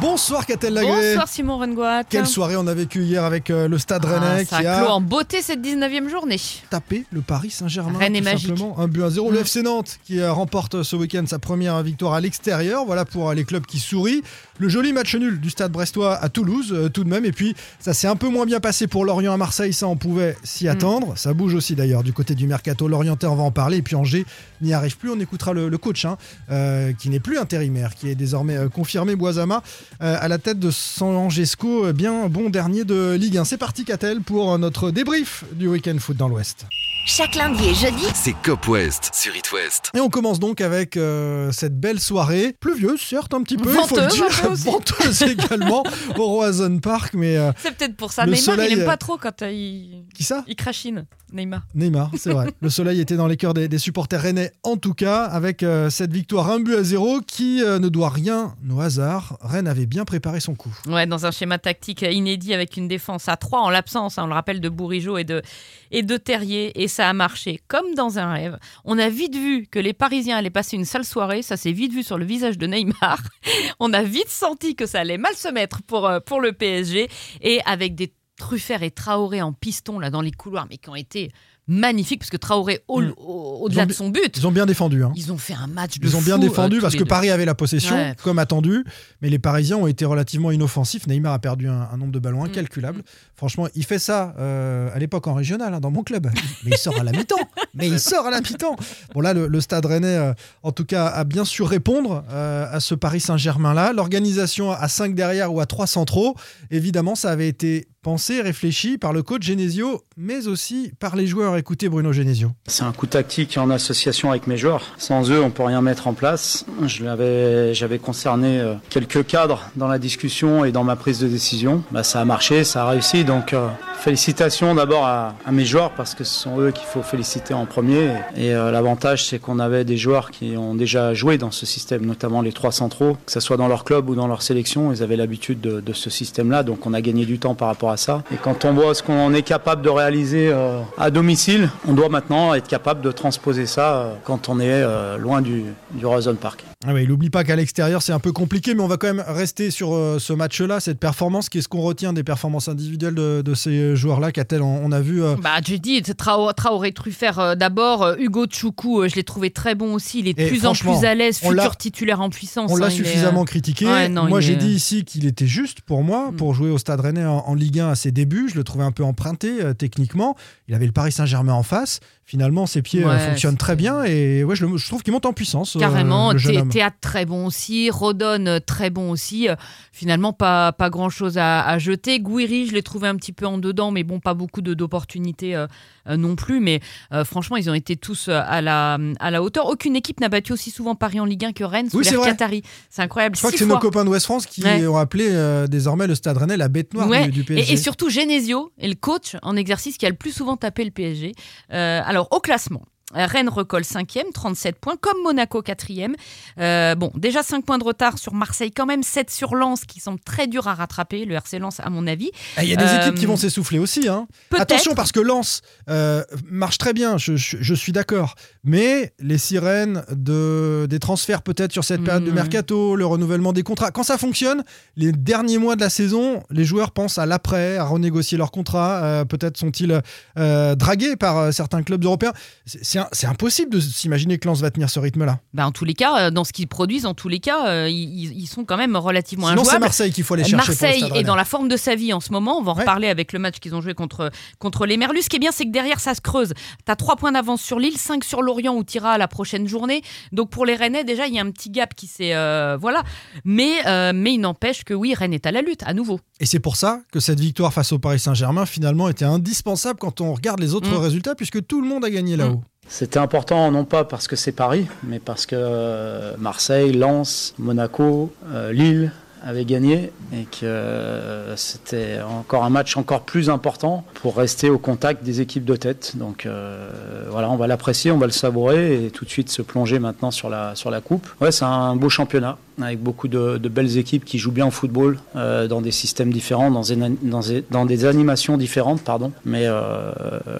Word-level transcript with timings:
Bonsoir 0.00 0.46
Catel 0.46 0.72
Lagré. 0.72 1.10
Bonsoir 1.10 1.28
Simon 1.28 1.58
Rengoat. 1.58 2.04
Quelle 2.04 2.26
soirée 2.26 2.56
on 2.56 2.66
a 2.66 2.72
vécu 2.74 3.02
hier 3.02 3.22
avec 3.24 3.50
euh, 3.50 3.68
le 3.68 3.76
Stade 3.78 4.06
Ah, 4.06 4.18
Rennais 4.18 4.44
ça 4.46 4.60
qui 4.60 4.66
a 4.66 4.78
clos 4.78 4.88
en 4.88 5.00
beauté 5.00 5.42
cette 5.42 5.60
19e 5.60 6.08
journée. 6.08 6.38
tapé 6.70 7.04
le 7.12 7.20
Paris 7.20 7.50
Saint-Germain. 7.50 7.98
Rennes 7.98 8.16
est 8.16 8.20
magique. 8.22 8.48
simplement. 8.48 8.78
Un 8.78 8.88
but 8.88 9.02
à 9.02 9.10
zéro. 9.10 9.30
Le 9.30 9.38
Mm. 9.38 9.42
FC 9.42 9.62
Nantes 9.62 9.98
qui 10.04 10.20
euh, 10.20 10.32
remporte 10.32 10.82
ce 10.82 10.96
week-end 10.96 11.24
sa 11.26 11.38
première 11.38 11.82
victoire 11.82 12.14
à 12.14 12.20
l'extérieur. 12.20 12.84
Voilà 12.86 13.04
pour 13.04 13.28
euh, 13.28 13.34
les 13.34 13.44
clubs 13.44 13.66
qui 13.66 13.78
sourient. 13.78 14.22
Le 14.58 14.68
joli 14.70 14.92
match 14.92 15.14
nul 15.16 15.38
du 15.40 15.50
Stade 15.50 15.72
Brestois 15.72 16.16
à 16.16 16.28
Toulouse 16.30 16.72
euh, 16.72 16.88
tout 16.88 17.04
de 17.04 17.10
même. 17.10 17.24
Et 17.26 17.32
puis 17.32 17.54
ça 17.78 17.92
s'est 17.92 18.08
un 18.08 18.16
peu 18.16 18.28
moins 18.28 18.46
bien 18.46 18.60
passé 18.60 18.86
pour 18.86 19.04
Lorient 19.04 19.32
à 19.34 19.36
Marseille. 19.36 19.72
Ça 19.74 19.86
on 19.86 19.96
pouvait 19.96 20.36
s'y 20.44 20.64
Mm. 20.64 20.68
attendre. 20.70 21.12
Ça 21.18 21.34
bouge 21.34 21.54
aussi 21.54 21.74
d'ailleurs 21.74 22.02
du 22.04 22.12
côté 22.14 22.34
du 22.34 22.46
mercato. 22.46 22.88
Lorientais 22.88 23.26
on 23.26 23.36
va 23.36 23.42
en 23.42 23.50
parler. 23.50 23.78
Et 23.78 23.82
puis 23.82 23.96
Angers 23.96 24.24
n'y 24.62 24.72
arrive 24.72 24.96
plus. 24.96 25.10
On 25.10 25.20
écoutera 25.20 25.52
le, 25.52 25.68
le 25.68 25.78
coach 25.78 26.06
hein, 26.06 26.16
euh, 26.50 26.92
qui 26.94 27.10
n'est 27.10 27.20
plus 27.20 27.38
intérimaire, 27.38 27.94
qui 27.94 28.08
est 28.08 28.14
désormais 28.14 28.56
euh, 28.56 28.68
confirmé 28.70 29.14
Boisama 29.14 29.56
euh, 29.56 29.89
à 29.98 30.28
la 30.28 30.38
tête 30.38 30.58
de 30.58 30.70
San 30.70 31.14
Angesco, 31.16 31.86
euh, 31.86 31.92
bien 31.92 32.28
bon 32.28 32.50
dernier 32.50 32.84
de 32.84 33.14
Ligue 33.14 33.38
1. 33.38 33.44
C'est 33.44 33.58
parti 33.58 33.84
Catel 33.84 34.20
pour 34.20 34.52
euh, 34.52 34.58
notre 34.58 34.90
débrief 34.90 35.44
du 35.52 35.68
week-end 35.68 35.96
foot 35.98 36.16
dans 36.16 36.28
l'Ouest. 36.28 36.66
Chaque 37.06 37.34
lundi 37.34 37.68
et 37.68 37.74
jeudi, 37.74 38.04
C'est 38.14 38.34
Cop 38.44 38.68
West 38.68 39.10
sur 39.14 39.34
It 39.34 39.50
West. 39.52 39.90
Et 39.94 40.00
on 40.00 40.08
commence 40.08 40.38
donc 40.38 40.60
avec 40.60 40.96
euh, 40.96 41.50
cette 41.50 41.78
belle 41.78 41.98
soirée, 41.98 42.54
pluvieuse 42.60 43.00
certes 43.00 43.34
un 43.34 43.42
petit 43.42 43.56
peu, 43.56 43.70
il 43.72 43.88
faut 43.88 43.96
le 43.96 44.06
dire, 44.06 44.26
venteuse 44.54 45.22
également 45.22 45.82
au 46.16 46.26
Roison 46.26 46.78
Park, 46.78 47.14
mais 47.14 47.36
euh, 47.36 47.52
C'est 47.56 47.74
peut-être 47.74 47.96
pour 47.96 48.12
ça. 48.12 48.26
Le 48.26 48.32
Neymar, 48.32 48.44
soleil, 48.44 48.72
il 48.72 48.80
aime 48.80 48.86
pas 48.86 48.96
trop 48.96 49.16
quand 49.16 49.42
euh, 49.42 49.50
il, 49.50 50.04
qui 50.14 50.24
ça? 50.24 50.44
il 50.46 50.54
crachine. 50.56 51.06
Neymar. 51.32 51.62
Neymar, 51.74 52.10
c'est 52.16 52.32
vrai. 52.32 52.48
Le 52.60 52.70
soleil 52.70 53.00
était 53.00 53.16
dans 53.16 53.26
les 53.26 53.36
cœurs 53.36 53.54
des, 53.54 53.68
des 53.68 53.78
supporters 53.78 54.20
rennais, 54.20 54.52
en 54.62 54.76
tout 54.76 54.94
cas, 54.94 55.24
avec 55.24 55.62
euh, 55.62 55.90
cette 55.90 56.12
victoire 56.12 56.50
un 56.50 56.60
but 56.60 56.74
à 56.74 56.82
zéro 56.82 57.20
qui 57.20 57.62
euh, 57.62 57.78
ne 57.78 57.88
doit 57.88 58.08
rien 58.10 58.54
au 58.70 58.80
hasard. 58.80 59.38
Rennes 59.40 59.68
avait 59.68 59.86
bien 59.86 60.04
préparé 60.04 60.40
son 60.40 60.54
coup. 60.54 60.74
Ouais, 60.86 61.06
dans 61.06 61.26
un 61.26 61.30
schéma 61.30 61.58
tactique 61.58 62.02
inédit 62.02 62.54
avec 62.54 62.76
une 62.76 62.88
défense 62.88 63.28
à 63.28 63.36
3 63.36 63.60
en 63.60 63.70
l'absence, 63.70 64.18
hein, 64.18 64.24
on 64.24 64.26
le 64.26 64.34
rappelle, 64.34 64.60
de 64.60 64.68
Bourigeau 64.68 65.18
et 65.18 65.24
de, 65.24 65.42
et 65.90 66.02
de 66.02 66.16
Terrier. 66.16 66.82
Et 66.82 66.88
ça 66.90 67.08
a 67.08 67.12
marché 67.14 67.60
comme 67.68 67.94
dans 67.94 68.18
un 68.18 68.30
rêve. 68.32 68.58
On 68.84 68.98
a 68.98 69.08
vite 69.08 69.34
vu 69.34 69.66
que 69.66 69.78
les 69.78 69.94
Parisiens 69.94 70.36
allaient 70.36 70.50
passer 70.50 70.76
une 70.76 70.84
sale 70.84 71.06
soirée. 71.06 71.40
Ça 71.40 71.56
s'est 71.56 71.72
vite 71.72 71.92
vu 71.92 72.02
sur 72.02 72.18
le 72.18 72.26
visage 72.26 72.58
de 72.58 72.66
Neymar. 72.66 73.22
On 73.80 73.94
a 73.94 74.02
vite 74.02 74.28
senti 74.28 74.76
que 74.76 74.84
ça 74.84 75.00
allait 75.00 75.16
mal 75.16 75.34
se 75.34 75.48
mettre 75.48 75.82
pour, 75.82 76.06
euh, 76.06 76.20
pour 76.20 76.42
le 76.42 76.52
PSG. 76.52 77.08
Et 77.40 77.60
avec 77.64 77.94
des 77.94 78.12
Truffert 78.36 78.82
et 78.82 78.90
Traoré 78.90 79.42
en 79.42 79.52
piston 79.52 79.98
là 79.98 80.10
dans 80.10 80.22
les 80.22 80.32
couloirs, 80.32 80.66
mais 80.70 80.78
qui 80.78 80.88
ont 80.88 80.96
été 80.96 81.30
magnifiques 81.70 82.18
parce 82.20 82.30
que 82.30 82.36
Traoré 82.36 82.80
au- 82.88 83.00
Mm. 83.00 83.14
au-delà 83.16 83.82
ont 83.84 83.86
de 83.86 83.92
son 83.92 84.08
but, 84.10 84.36
Ils 84.36 84.46
ont 84.46 84.50
bien 84.52 84.66
défendu. 84.66 85.04
hein. 85.04 85.12
ils 85.14 85.32
ont 85.32 85.38
fait 85.38 85.54
un 85.54 85.68
match 85.68 85.98
de 85.98 86.06
Ils 86.06 86.16
ont 86.16 86.20
bien 86.20 86.34
fou, 86.34 86.40
défendu 86.42 86.78
euh, 86.78 86.80
parce 86.80 86.94
que 86.94 86.98
deux. 87.00 87.04
Paris 87.04 87.30
avait 87.30 87.44
la 87.44 87.54
possession, 87.54 87.94
Ouais. 87.94 88.14
comme 88.22 88.38
attendu, 88.38 88.84
mais 89.22 89.30
les 89.30 89.38
Parisiens 89.38 89.76
ont 89.76 89.86
été 89.86 90.04
relativement 90.04 90.50
inoffensifs. 90.50 91.06
Neymar 91.06 91.32
a 91.32 91.38
perdu 91.38 91.68
un, 91.68 91.88
un 91.92 91.96
nombre 91.96 92.12
de 92.12 92.18
ballons 92.18 92.42
Mm. 92.42 92.46
incalculable. 92.46 93.02
Franchement, 93.36 93.68
il 93.74 93.84
fait 93.84 93.98
ça 94.00 94.34
euh, 94.38 94.90
à 94.94 94.98
l'époque 94.98 95.26
en 95.28 95.34
régional, 95.34 95.72
hein, 95.72 95.80
dans 95.80 95.90
mon 95.90 96.02
club. 96.02 96.28
Mais 96.64 96.72
il 96.72 96.76
sort 96.76 96.98
à 96.98 97.04
la 97.04 97.12
mi-temps. 97.12 97.36
Mais 97.74 97.88
il 97.88 98.00
sort 98.00 98.26
à 98.26 98.30
la 98.30 98.40
mi-temps. 98.40 98.76
Bon, 99.14 99.20
là, 99.20 99.32
le, 99.32 99.46
le 99.46 99.60
stade 99.60 99.86
rennais, 99.86 100.16
euh, 100.16 100.32
en 100.62 100.72
tout 100.72 100.84
cas, 100.84 101.06
a 101.06 101.24
bien 101.24 101.44
su 101.44 101.62
répondre 101.62 102.24
à 102.30 102.80
ce 102.80 102.94
Paris 102.94 103.20
Saint-Germain-là. 103.20 103.92
L'organisation 103.92 104.72
à 104.72 104.88
5 104.88 105.14
derrière 105.14 105.52
ou 105.54 105.60
à 105.60 105.66
3 105.66 105.86
centraux, 105.86 106.34
évidemment, 106.70 107.14
ça 107.14 107.30
avait 107.30 107.48
été 107.48 107.86
pensé, 108.02 108.40
réfléchi 108.40 108.98
par 108.98 109.12
le 109.12 109.22
coach 109.22 109.42
Genesio, 109.42 110.02
mais 110.16 110.46
aussi 110.46 110.92
par 110.98 111.16
les 111.16 111.26
joueurs. 111.26 111.56
Écoutez 111.56 111.88
Bruno 111.88 112.12
Genesio. 112.12 112.52
C'est 112.66 112.84
un 112.84 112.92
coup 112.92 113.06
tactique 113.06 113.58
en 113.58 113.70
association 113.70 114.30
avec 114.30 114.46
mes 114.46 114.56
joueurs. 114.56 114.82
Sans 114.96 115.30
eux, 115.30 115.42
on 115.42 115.50
peut 115.50 115.62
rien 115.62 115.82
mettre 115.82 116.06
en 116.06 116.14
place. 116.14 116.64
J'avais 116.86 117.98
concerné 117.98 118.60
euh, 118.60 118.74
quelques 118.88 119.26
cadres 119.26 119.70
dans 119.76 119.88
la 119.88 119.98
discussion 119.98 120.64
et 120.64 120.72
dans 120.72 120.84
ma 120.84 120.96
prise 120.96 121.18
de 121.20 121.28
décision. 121.28 121.82
Bah, 121.90 122.02
ça 122.02 122.20
a 122.20 122.24
marché, 122.24 122.64
ça 122.64 122.84
a 122.84 122.90
réussi. 122.90 123.24
Donc, 123.24 123.52
euh, 123.52 123.68
félicitations 124.00 124.74
d'abord 124.74 125.04
à, 125.06 125.34
mes 125.52 125.64
joueurs 125.64 125.90
parce 125.90 126.14
que 126.14 126.24
ce 126.24 126.34
sont 126.34 126.58
eux 126.58 126.70
qu'il 126.70 126.86
faut 126.86 127.02
féliciter 127.02 127.54
en 127.54 127.66
premier. 127.66 128.08
Et 128.34 128.54
euh, 128.54 128.70
l'avantage, 128.70 129.26
c'est 129.26 129.38
qu'on 129.38 129.58
avait 129.58 129.84
des 129.84 129.96
joueurs 129.96 130.30
qui 130.30 130.56
ont 130.56 130.74
déjà 130.74 131.12
joué 131.12 131.38
dans 131.38 131.50
ce 131.50 131.66
système, 131.66 132.06
notamment 132.06 132.40
les 132.40 132.52
trois 132.52 132.72
centraux, 132.72 133.16
que 133.26 133.32
ce 133.32 133.40
soit 133.40 133.56
dans 133.56 133.68
leur 133.68 133.84
club 133.84 134.08
ou 134.08 134.14
dans 134.14 134.26
leur 134.26 134.42
sélection. 134.42 134.92
Ils 134.92 135.02
avaient 135.02 135.16
l'habitude 135.16 135.60
de, 135.60 135.92
ce 135.92 136.08
système-là, 136.08 136.62
donc 136.62 136.86
on 136.86 136.94
a 136.94 137.00
gagné 137.00 137.26
du 137.26 137.38
temps 137.38 137.54
par 137.54 137.68
rapport 137.68 137.90
à 137.90 137.96
ça. 137.96 138.22
Et 138.32 138.36
quand 138.36 138.64
on 138.64 138.72
voit 138.72 138.94
ce 138.94 139.02
qu'on 139.02 139.34
est 139.34 139.42
capable 139.42 139.82
de 139.82 139.88
réaliser 139.88 140.50
euh, 140.52 140.80
à 140.96 141.10
domicile, 141.10 141.68
on 141.86 141.92
doit 141.92 142.08
maintenant 142.08 142.54
être 142.54 142.68
capable 142.68 143.02
de 143.02 143.10
transposer 143.10 143.66
ça 143.66 143.96
euh, 143.96 144.14
quand 144.24 144.48
on 144.48 144.60
est 144.60 144.84
loin 145.18 145.42
du, 145.42 145.64
du 145.90 146.04
Horizon 146.04 146.36
Park. 146.36 146.64
Ah 146.86 146.98
il 146.98 147.08
n'oublie 147.08 147.28
pas 147.28 147.44
qu'à 147.44 147.56
l'extérieur 147.56 148.00
c'est 148.00 148.12
un 148.12 148.18
peu 148.18 148.32
compliqué, 148.32 148.74
mais 148.74 148.82
on 148.82 148.86
va 148.86 148.96
quand 148.96 149.12
même 149.12 149.24
rester 149.26 149.70
sur 149.70 149.90
ce 150.18 150.32
match-là, 150.32 150.80
cette 150.80 150.98
performance. 150.98 151.48
Qu'est-ce 151.48 151.68
qu'on 151.68 151.82
retient 151.82 152.12
des 152.12 152.24
performances 152.24 152.68
individuelles 152.68 153.14
de, 153.14 153.42
de 153.42 153.54
ces 153.54 153.89
joueurs-là 153.94 154.32
Qu'a-t-elle 154.32 154.62
on, 154.62 154.84
on 154.84 154.92
a 154.92 155.00
vu 155.00 155.22
euh, 155.22 155.36
Bah, 155.42 155.56
j'ai 155.64 155.78
dit 155.78 156.02
Traoré, 156.02 156.54
Traoré 156.54 156.92
Truffert 156.92 157.38
euh, 157.38 157.54
d'abord, 157.54 158.02
euh, 158.02 158.16
Hugo 158.18 158.46
Tchoukou, 158.46 159.02
euh, 159.02 159.08
je 159.08 159.16
l'ai 159.16 159.24
trouvé 159.24 159.50
très 159.50 159.74
bon 159.74 159.94
aussi, 159.94 160.20
il 160.20 160.28
est 160.28 160.34
de 160.34 160.46
plus 160.48 160.66
en 160.66 160.72
plus 160.72 161.04
à 161.04 161.14
l'aise, 161.14 161.38
futur 161.38 161.76
titulaire 161.76 162.20
en 162.20 162.30
puissance. 162.30 162.70
on 162.70 162.76
l'a 162.76 162.86
hein, 162.86 162.88
est, 162.88 162.92
suffisamment 162.92 163.42
euh, 163.42 163.44
critiqué. 163.44 163.86
ouais, 163.86 164.08
non, 164.08 164.28
Moi 164.28 164.40
j'ai 164.40 164.52
est- 164.54 164.56
dit 164.56 164.72
ici 164.72 165.04
qu'il 165.04 165.26
était 165.26 165.46
juste 165.46 165.80
pour 165.82 166.02
moi, 166.02 166.30
Mm. 166.30 166.36
pour 166.36 166.54
jouer 166.54 166.70
au 166.70 166.78
Stade 166.78 167.00
Rennais 167.00 167.24
en, 167.24 167.38
en 167.46 167.54
Ligue 167.54 167.80
1 167.80 167.88
à 167.90 167.94
ses 167.94 168.12
débuts. 168.12 168.48
Je 168.50 168.56
le 168.56 168.64
trouvais 168.64 168.84
un 168.84 168.92
peu 168.92 169.04
emprunté 169.04 169.50
techniquement. 169.78 170.36
Il 170.68 170.74
avait 170.74 170.86
le 170.86 170.92
Paris 170.92 171.12
Saint-Germain 171.12 171.54
en 171.54 171.62
face. 171.62 172.00
Finalement 172.30 172.64
ses 172.66 172.80
pieds 172.80 173.02
euh, 173.04 173.08
Ouais, 173.08 173.18
fonctionnent 173.18 173.56
très 173.56 173.74
bien 173.74 174.04
et 174.04 174.44
ouais, 174.44 174.54
je, 174.54 174.64
le- 174.64 174.76
je 174.76 174.86
trouve 174.86 175.02
qu'il 175.02 175.12
monte 175.12 175.26
en 175.26 175.32
puissance. 175.32 175.74
euh, 175.74 175.80
Carrément, 175.80 176.32
Thé- 176.32 176.58
homme. 176.58 176.68
Théâtre 176.68 176.98
très 177.00 177.26
bon 177.26 177.44
aussi, 177.46 177.90
Rodon 177.90 178.46
euh, 178.46 178.60
très 178.64 178.88
bon 178.90 179.10
aussi. 179.10 179.48
Euh, 179.48 179.56
Finalement, 179.92 180.32
pas, 180.32 180.72
pas 180.72 180.88
grand 180.88 181.10
chose 181.10 181.36
à, 181.36 181.60
à 181.62 181.78
jeter. 181.78 182.20
Gouiri, 182.20 182.66
je 182.66 182.72
l'ai 182.72 182.82
trouvé 182.82 183.08
un 183.08 183.16
petit 183.16 183.32
peu 183.32 183.44
en 183.46 183.58
dedans, 183.58 183.90
mais 183.90 184.02
bon, 184.04 184.18
pas 184.20 184.32
beaucoup 184.32 184.62
de- 184.62 184.72
d'opportunités 184.72 185.54
euh, 185.56 185.66
euh, 186.08 186.16
non 186.16 186.36
plus. 186.36 186.60
Mais 186.60 186.80
euh, 187.12 187.24
franchement, 187.24 187.56
ils 187.56 187.68
ont 187.68 187.74
été 187.74 187.96
tous 187.96 188.28
euh, 188.28 188.40
à 188.46 188.62
la, 188.62 188.96
à 189.18 189.30
la 189.30 189.42
hauteur. 189.42 189.66
Aucune 189.66 189.96
équipe 189.96 190.20
n'a 190.20 190.28
battu 190.30 190.52
aussi 190.52 190.70
souvent 190.70 190.94
Paris 190.94 191.20
en 191.20 191.24
Ligue 191.26 191.44
1 191.44 191.52
que 191.52 191.64
Rennes 191.64 191.90
sous 191.90 191.98
Oui, 191.98 192.08
vrai. 192.14 192.28
Qatari. 192.30 192.62
C'est 192.88 193.02
incroyable. 193.02 193.34
Je 193.36 193.40
crois 193.40 193.50
Six 193.50 193.58
que 193.58 193.64
c'est 193.64 193.68
nos 193.68 193.78
copains 193.78 194.04
d'Ouest 194.06 194.24
France 194.24 194.46
qui 194.46 194.62
Ouais. 194.62 194.86
ont 194.86 194.96
appelé 194.96 195.26
euh, 195.30 195.66
désormais 195.66 196.06
le 196.06 196.14
Stade 196.14 196.38
Rennais 196.38 196.56
la 196.56 196.68
bête 196.68 196.94
noire 196.94 197.08
Ouais, 197.08 197.24
du, 197.26 197.32
du 197.32 197.40
Et, 197.40 197.44
PSG. 197.44 197.72
et 197.72 197.76
surtout 197.76 198.08
Genesio 198.08 198.72
est 198.78 198.88
le 198.88 198.94
coach 198.94 199.36
en 199.42 199.56
exercice 199.56 199.98
qui 199.98 200.06
a 200.06 200.08
le 200.08 200.14
plus 200.16 200.32
souvent 200.32 200.56
tapé 200.56 200.84
le 200.84 200.92
PSG. 200.92 201.32
Euh, 201.72 202.00
alors 202.20 202.32
au 202.32 202.40
classement. 202.40 202.82
Euh, 203.16 203.26
Rennes 203.26 203.48
recolle 203.48 203.82
5e, 203.82 204.32
37 204.32 204.76
points, 204.78 204.96
comme 205.00 205.22
Monaco 205.22 205.62
4e. 205.62 206.14
Euh, 206.58 206.94
bon, 206.94 207.10
déjà 207.14 207.42
5 207.42 207.64
points 207.64 207.78
de 207.78 207.84
retard 207.84 208.18
sur 208.18 208.34
Marseille, 208.34 208.70
quand 208.72 208.86
même 208.86 209.02
7 209.02 209.30
sur 209.30 209.54
Lens, 209.54 209.84
qui 209.84 210.00
semble 210.00 210.20
très 210.20 210.46
dur 210.46 210.68
à 210.68 210.74
rattraper, 210.74 211.24
le 211.24 211.34
RC 211.34 211.58
Lens 211.58 211.80
à 211.80 211.90
mon 211.90 212.06
avis. 212.06 212.30
Eh, 212.58 212.62
Il 212.62 212.68
y 212.68 212.72
a 212.72 212.76
des 212.76 212.84
Euh, 212.84 213.00
équipes 213.02 213.14
qui 213.16 213.26
vont 213.26 213.36
s'essouffler 213.36 213.78
aussi. 213.78 214.08
Hein. 214.08 214.26
Attention 214.56 214.94
parce 214.94 215.12
que 215.12 215.20
Lens 215.20 215.62
euh, 215.88 216.22
marche 216.50 216.78
très 216.78 216.92
bien, 216.92 217.18
je, 217.18 217.36
je- 217.36 217.56
je 217.60 217.74
suis 217.74 217.92
d'accord. 217.92 218.34
Mais 218.64 219.12
les 219.18 219.38
sirènes 219.38 220.04
de, 220.10 220.86
des 220.88 220.98
transferts 220.98 221.42
peut-être 221.42 221.72
sur 221.72 221.84
cette 221.84 222.02
période 222.04 222.24
de 222.24 222.28
Mhm. 222.30 222.34
mercato, 222.36 222.96
le 222.96 223.06
renouvellement 223.06 223.52
des 223.52 223.62
contrats, 223.62 223.90
quand 223.90 224.02
ça 224.02 224.18
fonctionne, 224.18 224.62
les 224.96 225.12
derniers 225.12 225.58
mois 225.58 225.76
de 225.76 225.80
la 225.80 225.90
saison, 225.90 226.42
les 226.50 226.64
joueurs 226.64 226.90
pensent 226.92 227.18
à 227.18 227.26
l'après, 227.26 227.76
à 227.76 227.84
renégocier 227.84 228.38
leurs 228.38 228.50
contrats. 228.50 229.00
euh, 229.02 229.24
peut-être 229.24 229.56
sont-ils 229.56 230.00
euh, 230.38 230.74
dragués 230.74 231.16
par 231.16 231.38
euh, 231.38 231.50
certains 231.52 231.82
clubs 231.82 232.04
européens. 232.04 232.32
C'est- 232.66 232.99
C'est 233.12 233.20
c'est 233.20 233.26
impossible 233.26 233.70
de 233.70 233.80
s'imaginer 233.80 234.38
que 234.38 234.48
Lens 234.48 234.60
va 234.60 234.70
tenir 234.70 234.88
ce 234.90 234.98
rythme-là. 234.98 235.40
Bah, 235.54 235.66
en 235.66 235.72
tous 235.72 235.84
les 235.84 235.94
cas, 235.94 236.18
euh, 236.26 236.30
dans 236.30 236.44
ce 236.44 236.52
qu'ils 236.52 236.66
produisent, 236.68 237.04
en 237.06 237.14
tous 237.14 237.28
les 237.28 237.38
cas, 237.38 237.66
euh, 237.68 237.88
ils, 237.88 238.32
ils 238.38 238.46
sont 238.46 238.64
quand 238.64 238.76
même 238.78 238.96
relativement 238.96 239.48
Sinon, 239.48 239.62
c'est 239.62 239.68
injouables. 239.70 239.84
Marseille 239.84 240.12
qu'il 240.12 240.24
faut 240.24 240.34
aller 240.34 240.44
chercher. 240.44 240.56
Marseille 240.72 241.04
est 241.14 241.22
dans 241.22 241.36
la 241.36 241.44
forme 241.44 241.68
de 241.68 241.76
sa 241.76 241.94
vie 241.94 242.12
en 242.12 242.20
ce 242.20 242.32
moment. 242.32 242.58
On 242.58 242.62
va 242.62 242.72
en 242.72 242.74
Ouais. 242.74 242.80
reparler 242.80 243.08
avec 243.08 243.32
le 243.32 243.38
match 243.38 243.58
qu'ils 243.60 243.74
ont 243.74 243.80
joué 243.80 243.94
contre, 243.94 244.30
contre 244.58 244.86
les 244.86 244.96
Merlus. 244.96 245.22
Ce 245.22 245.28
qui 245.28 245.36
est 245.36 245.40
bien, 245.40 245.50
c'est 245.52 245.64
que 245.64 245.70
derrière, 245.70 246.00
ça 246.00 246.14
se 246.14 246.20
creuse. 246.20 246.52
Tu 246.86 246.90
as 246.92 246.96
3 246.96 247.16
points 247.16 247.32
d'avance 247.32 247.60
sur 247.62 247.78
Lille, 247.78 247.96
5 247.98 248.24
sur 248.24 248.42
Lorient 248.42 248.74
où 248.74 248.84
tu 248.84 248.96
iras 248.96 249.12
à 249.12 249.18
la 249.18 249.28
prochaine 249.28 249.68
journée. 249.68 250.02
Donc 250.32 250.50
pour 250.50 250.64
les 250.66 250.74
Rennais, 250.76 251.04
déjà, 251.04 251.26
il 251.26 251.34
y 251.34 251.38
a 251.38 251.42
un 251.42 251.50
petit 251.50 251.70
gap 251.70 251.94
qui 251.94 252.06
s'est. 252.06 252.34
euh, 252.34 252.76
voilà. 252.80 253.02
Mais, 253.44 253.86
euh, 253.86 254.12
mais 254.14 254.34
il 254.34 254.38
n'empêche 254.38 254.84
que 254.84 254.94
oui, 254.94 255.14
Rennes 255.14 255.34
est 255.34 255.46
à 255.46 255.52
la 255.52 255.62
lutte, 255.62 255.82
à 255.84 255.94
nouveau. 255.94 256.20
Et 256.40 256.46
c'est 256.46 256.60
pour 256.60 256.76
ça 256.76 257.00
que 257.12 257.20
cette 257.20 257.40
victoire 257.40 257.72
face 257.72 257.92
au 257.92 257.98
Paris 257.98 258.18
Saint-Germain, 258.18 258.66
finalement, 258.66 259.08
était 259.08 259.24
indispensable 259.24 259.98
quand 259.98 260.20
on 260.20 260.32
regarde 260.32 260.60
les 260.60 260.74
autres 260.74 260.90
Mm. 260.90 260.96
résultats, 260.96 261.34
puisque 261.34 261.66
tout 261.66 261.80
le 261.82 261.86
monde 261.88 262.04
a 262.04 262.10
gagné 262.10 262.36
là-haut. 262.36 262.62
C'était 262.90 263.20
important 263.20 263.70
non 263.70 263.84
pas 263.84 264.02
parce 264.02 264.26
que 264.26 264.34
c'est 264.34 264.50
Paris, 264.50 264.88
mais 265.04 265.20
parce 265.20 265.46
que 265.46 265.54
euh, 265.56 266.34
Marseille, 266.38 266.92
Lens, 266.92 267.54
Monaco, 267.56 268.32
euh, 268.52 268.72
Lille 268.72 269.12
avait 269.42 269.64
gagné 269.64 270.12
et 270.32 270.44
que 270.44 270.64
euh, 270.64 271.56
c'était 271.56 272.18
encore 272.20 272.64
un 272.64 272.70
match 272.70 272.96
encore 272.96 273.22
plus 273.22 273.50
important 273.50 274.04
pour 274.14 274.36
rester 274.36 274.70
au 274.70 274.78
contact 274.78 275.22
des 275.24 275.40
équipes 275.40 275.64
de 275.64 275.76
tête. 275.76 276.16
Donc 276.16 276.46
euh, 276.46 276.90
voilà, 277.30 277.50
on 277.50 277.56
va 277.56 277.66
l'apprécier, 277.66 278.10
on 278.10 278.18
va 278.18 278.26
le 278.26 278.32
savourer 278.32 279.06
et 279.06 279.10
tout 279.10 279.24
de 279.24 279.30
suite 279.30 279.50
se 279.50 279.62
plonger 279.62 279.98
maintenant 279.98 280.30
sur 280.30 280.50
la, 280.50 280.74
sur 280.74 280.90
la 280.90 281.00
coupe. 281.00 281.28
Ouais, 281.40 281.52
c'est 281.52 281.64
un 281.64 281.96
beau 281.96 282.08
championnat 282.08 282.58
avec 282.82 283.02
beaucoup 283.02 283.28
de, 283.28 283.58
belles 283.68 283.98
équipes 283.98 284.24
qui 284.24 284.38
jouent 284.38 284.52
bien 284.52 284.66
au 284.66 284.70
football 284.70 285.18
euh, 285.36 285.68
dans 285.68 285.80
des 285.80 285.90
systèmes 285.90 286.32
différents, 286.32 286.70
dans, 286.70 287.84
des, 287.84 288.04
animations 288.04 288.56
différentes, 288.56 289.02
pardon. 289.02 289.32
Mais 289.44 289.66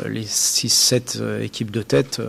les 0.08 0.24
6-7 0.24 1.18
euh, 1.20 1.42
équipes 1.42 1.70
de 1.70 1.82
tête 1.82 2.20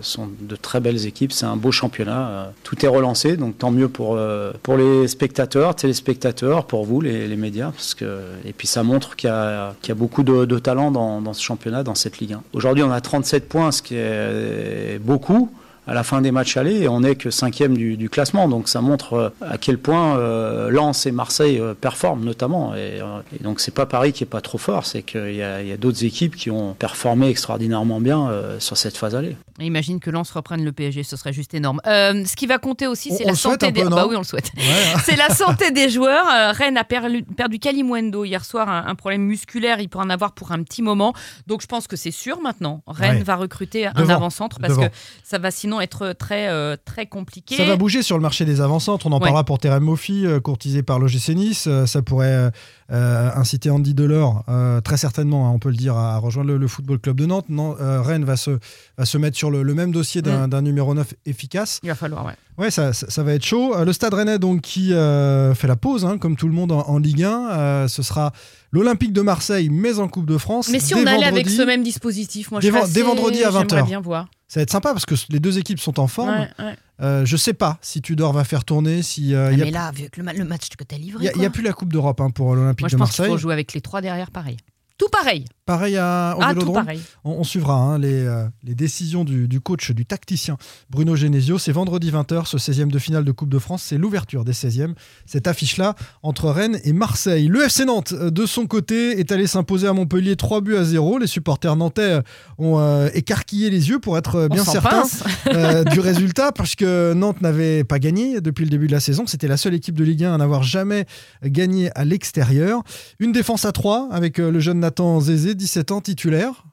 sont 0.00 0.28
de 0.40 0.56
très 0.56 0.80
belles 0.80 1.06
équipes. 1.06 1.32
C'est 1.32 1.46
un 1.46 1.56
beau 1.56 1.72
championnat. 1.72 2.52
Tout 2.62 2.84
est 2.84 2.88
relancé, 2.88 3.36
donc 3.36 3.58
tant 3.58 3.70
mieux 3.70 3.88
pour, 3.88 4.18
pour 4.62 4.76
les 4.76 5.08
spectateurs, 5.08 5.75
téléspectateurs, 5.76 6.64
pour 6.64 6.84
vous, 6.84 7.00
les, 7.00 7.36
médias. 7.36 7.70
Parce 7.70 7.94
que, 7.94 8.20
et 8.44 8.52
puis 8.52 8.66
ça 8.66 8.82
montre 8.82 9.16
qu'il 9.16 9.30
y 9.30 9.88
y 9.88 9.90
a 9.90 9.94
beaucoup 9.94 10.22
de, 10.22 10.44
de 10.44 10.58
talent 10.58 10.90
dans, 10.90 11.20
dans 11.20 11.32
ce 11.32 11.42
championnat, 11.42 11.82
dans 11.82 11.94
cette 11.94 12.18
Ligue 12.18 12.34
1. 12.34 12.42
Aujourd'hui, 12.52 12.82
on 12.82 12.90
a 12.90 13.00
37 13.00 13.48
points, 13.48 13.72
ce 13.72 13.82
qui 13.82 13.94
est 13.96 14.98
beaucoup 15.00 15.50
à 15.86 15.94
la 15.94 16.02
fin 16.02 16.20
des 16.20 16.32
matchs 16.32 16.56
allés 16.56 16.82
et 16.82 16.88
on 16.88 17.00
n'est 17.00 17.16
que 17.16 17.30
cinquième 17.30 17.76
du, 17.76 17.96
du, 17.96 18.08
classement. 18.10 18.48
Donc 18.48 18.68
ça 18.68 18.80
montre 18.80 19.12
euh, 19.14 19.28
à 19.40 19.58
quel 19.58 19.78
point 19.78 20.18
euh, 20.18 20.70
Lens 20.70 21.06
et 21.06 21.12
Marseille 21.12 21.58
euh, 21.60 21.74
performent 21.74 22.24
notamment. 22.24 22.74
Et, 22.74 23.00
euh, 23.00 23.20
et 23.38 23.42
donc 23.42 23.60
c'est 23.60 23.74
pas 23.74 23.86
Paris 23.86 24.12
qui 24.12 24.24
est 24.24 24.26
pas 24.26 24.40
trop 24.40 24.58
fort, 24.58 24.86
c'est 24.86 25.02
qu'il 25.02 25.34
y 25.34 25.42
a, 25.42 25.56
a 25.56 25.76
d'autres 25.76 26.04
équipes 26.04 26.36
qui 26.36 26.50
ont 26.50 26.74
performé 26.74 27.28
extraordinairement 27.28 28.00
bien 28.00 28.28
euh, 28.28 28.58
sur 28.60 28.76
cette 28.76 28.96
phase 28.96 29.14
allée. 29.14 29.36
Imagine 29.58 30.00
que 30.00 30.10
Lens 30.10 30.30
reprenne 30.32 30.64
le 30.64 30.72
PSG, 30.72 31.02
ce 31.02 31.16
serait 31.16 31.32
juste 31.32 31.54
énorme. 31.54 31.80
Euh, 31.86 32.24
ce 32.26 32.36
qui 32.36 32.46
va 32.46 32.58
compter 32.58 32.86
aussi, 32.86 33.10
c'est 33.16 33.24
la 33.24 33.34
santé 33.34 33.72
des. 33.72 33.82
Peu, 33.82 33.88
bah 33.88 34.06
oui, 34.06 34.16
on 34.16 34.20
le 34.20 34.24
souhaite. 34.24 34.50
Ouais. 34.56 35.00
c'est 35.04 35.16
la 35.16 35.30
santé 35.34 35.70
des 35.70 35.88
joueurs. 35.88 36.26
Euh, 36.28 36.52
Rennes 36.52 36.76
a 36.76 36.84
perdu, 36.84 37.22
perdu 37.22 37.58
Kalimuendo 37.58 38.24
hier 38.24 38.44
soir, 38.44 38.68
un, 38.68 38.86
un, 38.86 38.94
problème 38.94 39.22
musculaire. 39.22 39.80
Il 39.80 39.88
pourrait 39.88 40.04
en 40.04 40.10
avoir 40.10 40.32
pour 40.32 40.52
un 40.52 40.62
petit 40.62 40.82
moment. 40.82 41.14
Donc 41.46 41.62
je 41.62 41.66
pense 41.66 41.86
que 41.86 41.96
c'est 41.96 42.10
sûr 42.10 42.40
maintenant. 42.42 42.82
Rennes 42.86 43.18
ouais. 43.18 43.22
va 43.24 43.36
recruter 43.36 43.88
Devant. 43.94 44.10
un 44.12 44.16
avant-centre 44.16 44.58
parce 44.60 44.74
Devant. 44.74 44.88
que 44.88 44.94
ça 45.24 45.38
va 45.38 45.50
sinon 45.50 45.75
être 45.80 46.12
très, 46.12 46.48
euh, 46.48 46.76
très 46.84 47.06
compliqué. 47.06 47.56
Ça 47.56 47.64
va 47.64 47.76
bouger 47.76 48.02
sur 48.02 48.16
le 48.16 48.22
marché 48.22 48.44
des 48.44 48.60
avant-centres. 48.60 49.06
On 49.06 49.12
en 49.12 49.16
ouais. 49.16 49.20
parlera 49.20 49.44
pour 49.44 49.58
Terem 49.58 49.84
Moffi, 49.84 50.26
euh, 50.26 50.40
courtisé 50.40 50.82
par 50.82 50.98
l'OGC 50.98 51.30
Nice. 51.30 51.66
Euh, 51.66 51.86
ça 51.86 52.02
pourrait 52.02 52.50
euh, 52.92 53.30
inciter 53.34 53.70
Andy 53.70 53.94
Delors, 53.94 54.44
euh, 54.48 54.80
très 54.80 54.96
certainement, 54.96 55.48
hein, 55.48 55.52
on 55.54 55.58
peut 55.58 55.70
le 55.70 55.76
dire, 55.76 55.96
à 55.96 56.18
rejoindre 56.18 56.50
le, 56.50 56.58
le 56.58 56.68
Football 56.68 56.98
Club 56.98 57.16
de 57.16 57.26
Nantes. 57.26 57.46
Non, 57.48 57.74
Rennes 57.78 58.24
va 58.24 58.36
se, 58.36 58.58
va 58.98 59.04
se 59.04 59.18
mettre 59.18 59.36
sur 59.36 59.50
le, 59.50 59.62
le 59.62 59.74
même 59.74 59.92
dossier 59.92 60.22
d'un 60.22 60.62
numéro 60.62 60.94
9 60.94 61.14
efficace. 61.26 61.80
Il 61.82 61.88
va 61.88 61.94
falloir, 61.94 62.24
ouais. 62.26 62.34
Ouais, 62.58 62.70
ça, 62.70 62.94
ça, 62.94 63.10
ça, 63.10 63.22
va 63.22 63.34
être 63.34 63.44
chaud. 63.44 63.74
Le 63.84 63.92
Stade 63.92 64.14
Rennais, 64.14 64.38
donc, 64.38 64.62
qui 64.62 64.88
fait 64.88 65.66
la 65.66 65.76
pause, 65.76 66.04
hein, 66.04 66.16
comme 66.18 66.36
tout 66.36 66.48
le 66.48 66.54
monde 66.54 66.72
en, 66.72 66.88
en 66.88 66.98
Ligue 66.98 67.22
1, 67.22 67.50
euh, 67.50 67.88
ce 67.88 68.02
sera 68.02 68.32
l'Olympique 68.72 69.12
de 69.12 69.22
Marseille, 69.22 69.68
mais 69.70 69.98
en 69.98 70.08
Coupe 70.08 70.26
de 70.26 70.38
France. 70.38 70.68
Mais 70.68 70.80
si 70.80 70.94
on 70.94 71.06
allait 71.06 71.24
avec 71.24 71.48
ce 71.48 71.62
même 71.62 71.82
dispositif, 71.82 72.50
moi, 72.50 72.60
dès, 72.60 72.70
je 72.70 72.76
assez... 72.76 72.92
dès 72.92 73.02
vendredi 73.02 73.42
à 73.44 73.50
20h. 73.50 73.86
bien 73.86 74.00
voir. 74.00 74.28
Ça 74.48 74.60
va 74.60 74.62
être 74.62 74.70
sympa 74.70 74.92
parce 74.92 75.06
que 75.06 75.14
les 75.30 75.40
deux 75.40 75.58
équipes 75.58 75.80
sont 75.80 75.98
en 75.98 76.06
forme. 76.06 76.30
Ouais, 76.30 76.48
ouais. 76.58 76.76
Euh, 77.00 77.26
je 77.26 77.36
sais 77.36 77.52
pas 77.52 77.78
si 77.82 78.00
Tudor 78.00 78.32
va 78.32 78.44
faire 78.44 78.64
tourner. 78.64 79.02
Si, 79.02 79.34
euh, 79.34 79.50
ah, 79.52 79.56
mais 79.56 79.70
là, 79.70 79.90
vu 79.90 80.08
que 80.08 80.20
le, 80.20 80.32
le 80.32 80.44
match 80.44 80.68
que 80.68 80.84
tu 80.84 80.94
as 80.94 80.98
livré. 80.98 81.26
Il 81.34 81.38
n'y 81.38 81.44
a, 81.44 81.48
a, 81.48 81.50
plus 81.50 81.62
la 81.62 81.72
Coupe 81.72 81.92
d'Europe 81.92 82.20
hein, 82.20 82.30
pour 82.30 82.54
l'Olympique 82.54 82.88
de 82.88 82.96
Marseille. 82.96 82.98
Moi, 82.98 83.06
je 83.06 83.12
pense 83.12 83.16
qu'il 83.16 83.32
faut 83.32 83.38
jouer 83.38 83.52
avec 83.52 83.72
les 83.74 83.80
trois 83.80 84.00
derrière 84.00 84.30
pareil. 84.30 84.56
Tout 84.96 85.08
pareil. 85.08 85.44
Pareil 85.66 85.96
à, 85.96 86.36
au 86.38 86.42
ah, 86.42 86.48
Vélodrome. 86.50 86.76
Tout 86.76 86.84
pareil. 86.84 87.00
On, 87.24 87.32
on 87.32 87.44
suivra 87.44 87.74
hein, 87.74 87.98
les, 87.98 88.24
euh, 88.24 88.46
les, 88.62 88.76
décisions 88.76 89.24
du, 89.24 89.48
du, 89.48 89.60
coach, 89.60 89.90
du 89.90 90.06
tacticien 90.06 90.56
Bruno 90.90 91.16
Genesio. 91.16 91.58
C'est 91.58 91.72
vendredi 91.72 92.12
20h, 92.12 92.46
ce 92.46 92.56
16e 92.56 92.86
de 92.86 93.00
finale 93.00 93.24
de 93.24 93.32
Coupe 93.32 93.48
de 93.48 93.58
France. 93.58 93.82
C'est 93.82 93.98
l'ouverture 93.98 94.44
des 94.44 94.52
16e. 94.52 94.94
Cette 95.26 95.48
affiche-là 95.48 95.96
entre 96.22 96.50
Rennes 96.50 96.78
et 96.84 96.92
Marseille. 96.92 97.48
Le 97.48 97.64
FC 97.64 97.84
Nantes, 97.84 98.12
euh, 98.12 98.30
de 98.30 98.46
son 98.46 98.66
côté, 98.66 99.18
est 99.18 99.32
allé 99.32 99.48
s'imposer 99.48 99.88
à 99.88 99.92
Montpellier 99.92 100.36
3 100.36 100.60
buts 100.60 100.76
à 100.76 100.84
0. 100.84 101.18
Les 101.18 101.26
supporters 101.26 101.74
nantais 101.74 102.20
ont 102.58 102.78
euh, 102.78 103.08
écarquillé 103.12 103.68
les 103.68 103.88
yeux 103.88 103.98
pour 103.98 104.16
être 104.16 104.46
bien 104.48 104.64
certains 104.64 105.02
euh, 105.48 105.82
du 105.90 105.98
résultat, 105.98 106.52
parce 106.52 106.76
que 106.76 107.12
Nantes 107.12 107.40
n'avait 107.40 107.82
pas 107.82 107.98
gagné 107.98 108.40
depuis 108.40 108.64
le 108.64 108.70
début 108.70 108.86
de 108.86 108.92
la 108.92 109.00
saison. 109.00 109.26
C'était 109.26 109.48
la 109.48 109.56
seule 109.56 109.74
équipe 109.74 109.96
de 109.96 110.04
Ligue 110.04 110.22
1 110.22 110.34
à 110.34 110.38
n'avoir 110.38 110.62
jamais 110.62 111.06
gagné 111.42 111.90
à 111.96 112.04
l'extérieur. 112.04 112.84
Une 113.18 113.32
défense 113.32 113.64
à 113.64 113.72
3 113.72 114.10
avec 114.12 114.38
le 114.38 114.60
jeune 114.60 114.78
Nathan 114.78 115.18
Zézé, 115.18 115.55
17 115.58 115.90
ans, 115.92 116.00
titulaire 116.00 116.64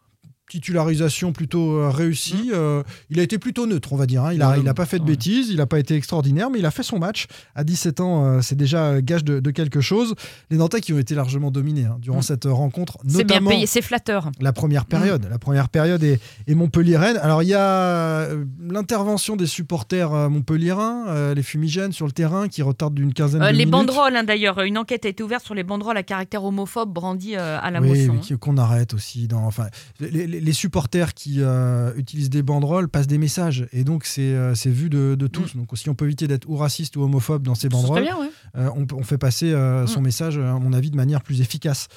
titularisation 0.49 1.31
plutôt 1.31 1.77
euh, 1.77 1.89
réussie. 1.89 2.49
Mmh. 2.49 2.53
Euh, 2.53 2.83
il 3.09 3.19
a 3.19 3.23
été 3.23 3.37
plutôt 3.39 3.65
neutre, 3.65 3.93
on 3.93 3.95
va 3.95 4.05
dire. 4.05 4.23
Hein. 4.23 4.33
Il 4.33 4.39
n'a 4.39 4.57
ouais, 4.57 4.73
pas 4.73 4.85
fait 4.85 4.99
de 4.99 5.03
bêtises, 5.03 5.49
il 5.49 5.57
n'a 5.57 5.65
pas 5.65 5.79
été 5.79 5.95
extraordinaire, 5.95 6.49
mais 6.49 6.59
il 6.59 6.65
a 6.65 6.71
fait 6.71 6.83
son 6.83 6.99
match. 6.99 7.27
À 7.55 7.63
17 7.63 7.99
ans, 8.01 8.25
euh, 8.25 8.41
c'est 8.41 8.55
déjà 8.55 9.01
gage 9.01 9.23
de, 9.23 9.39
de, 9.39 9.51
quelque 9.51 9.81
chose. 9.81 10.15
Les 10.49 10.57
Nantais 10.57 10.81
qui 10.81 10.93
ont 10.93 10.99
été 10.99 11.15
largement 11.15 11.51
dominés 11.51 11.85
hein, 11.85 11.97
durant 11.99 12.19
mmh. 12.19 12.23
cette 12.23 12.45
rencontre, 12.45 12.97
notamment. 13.03 13.17
C'est 13.17 13.23
bien 13.23 13.41
payé, 13.41 13.65
c'est 13.65 13.81
flatteur. 13.81 14.31
La 14.39 14.53
première 14.53 14.85
période, 14.85 15.25
mmh. 15.25 15.29
la 15.29 15.39
première 15.39 15.69
période 15.69 16.03
est, 16.03 16.19
est 16.47 16.55
Montpellier-Rennes. 16.55 17.17
Alors 17.17 17.41
il 17.41 17.49
y 17.49 17.53
a 17.53 17.61
euh, 17.61 18.45
l'intervention 18.69 19.35
des 19.35 19.47
supporters 19.47 20.13
euh, 20.13 20.29
montpelliérains, 20.29 21.33
les 21.33 21.43
fumigènes 21.43 21.91
sur 21.91 22.05
le 22.05 22.11
terrain 22.11 22.47
qui 22.47 22.61
retardent 22.61 22.95
d'une 22.95 23.13
quinzaine 23.13 23.41
de 23.41 23.45
les 23.45 23.51
minutes. 23.51 23.65
Les 23.65 23.71
banderoles, 23.71 24.15
hein, 24.15 24.23
d'ailleurs, 24.23 24.59
une 24.61 24.77
enquête 24.77 25.05
a 25.05 25.09
été 25.09 25.23
ouverte 25.23 25.45
sur 25.45 25.55
les 25.55 25.63
banderoles 25.63 25.97
à 25.97 26.03
caractère 26.03 26.43
homophobe 26.43 26.91
brandies 26.91 27.35
à 27.35 27.71
la 27.71 27.81
oui, 27.81 28.07
motion. 28.07 28.37
Qu'on 28.37 28.57
arrête 28.57 28.93
aussi. 28.93 29.27
Dans, 29.27 29.45
enfin, 29.45 29.67
les, 29.99 30.27
les, 30.27 30.39
les 30.43 30.53
supporters 30.53 31.13
qui 31.13 31.37
euh, 31.39 31.93
utilisent 31.95 32.29
des 32.29 32.43
banderoles 32.43 32.89
passent 32.89 33.07
des 33.07 33.17
messages 33.17 33.67
et 33.71 33.83
donc 33.83 34.05
c'est 34.05 34.33
euh, 34.33 34.53
vu 34.65 34.89
de, 34.89 35.15
de 35.15 35.27
tous. 35.27 35.55
Mmh. 35.55 35.59
Donc 35.59 35.69
si 35.75 35.89
on 35.89 35.95
peut 35.95 36.05
éviter 36.05 36.27
d'être 36.27 36.49
ou 36.49 36.55
raciste 36.55 36.95
ou 36.97 37.01
homophobe 37.03 37.43
dans 37.43 37.55
ces 37.55 37.69
banderoles, 37.69 38.03
bien, 38.03 38.17
ouais. 38.17 38.29
euh, 38.57 38.69
on, 38.75 38.85
on, 38.93 39.03
fait 39.03 39.17
passer 39.17 39.53
mmh. 39.53 39.87
son 39.87 40.01
message, 40.01 40.37
à 40.37 40.59
mon 40.59 40.73
avis, 40.73 40.91
de 40.91 40.97
manière 40.97 41.21
plus 41.21 41.41
efficace. 41.41 41.87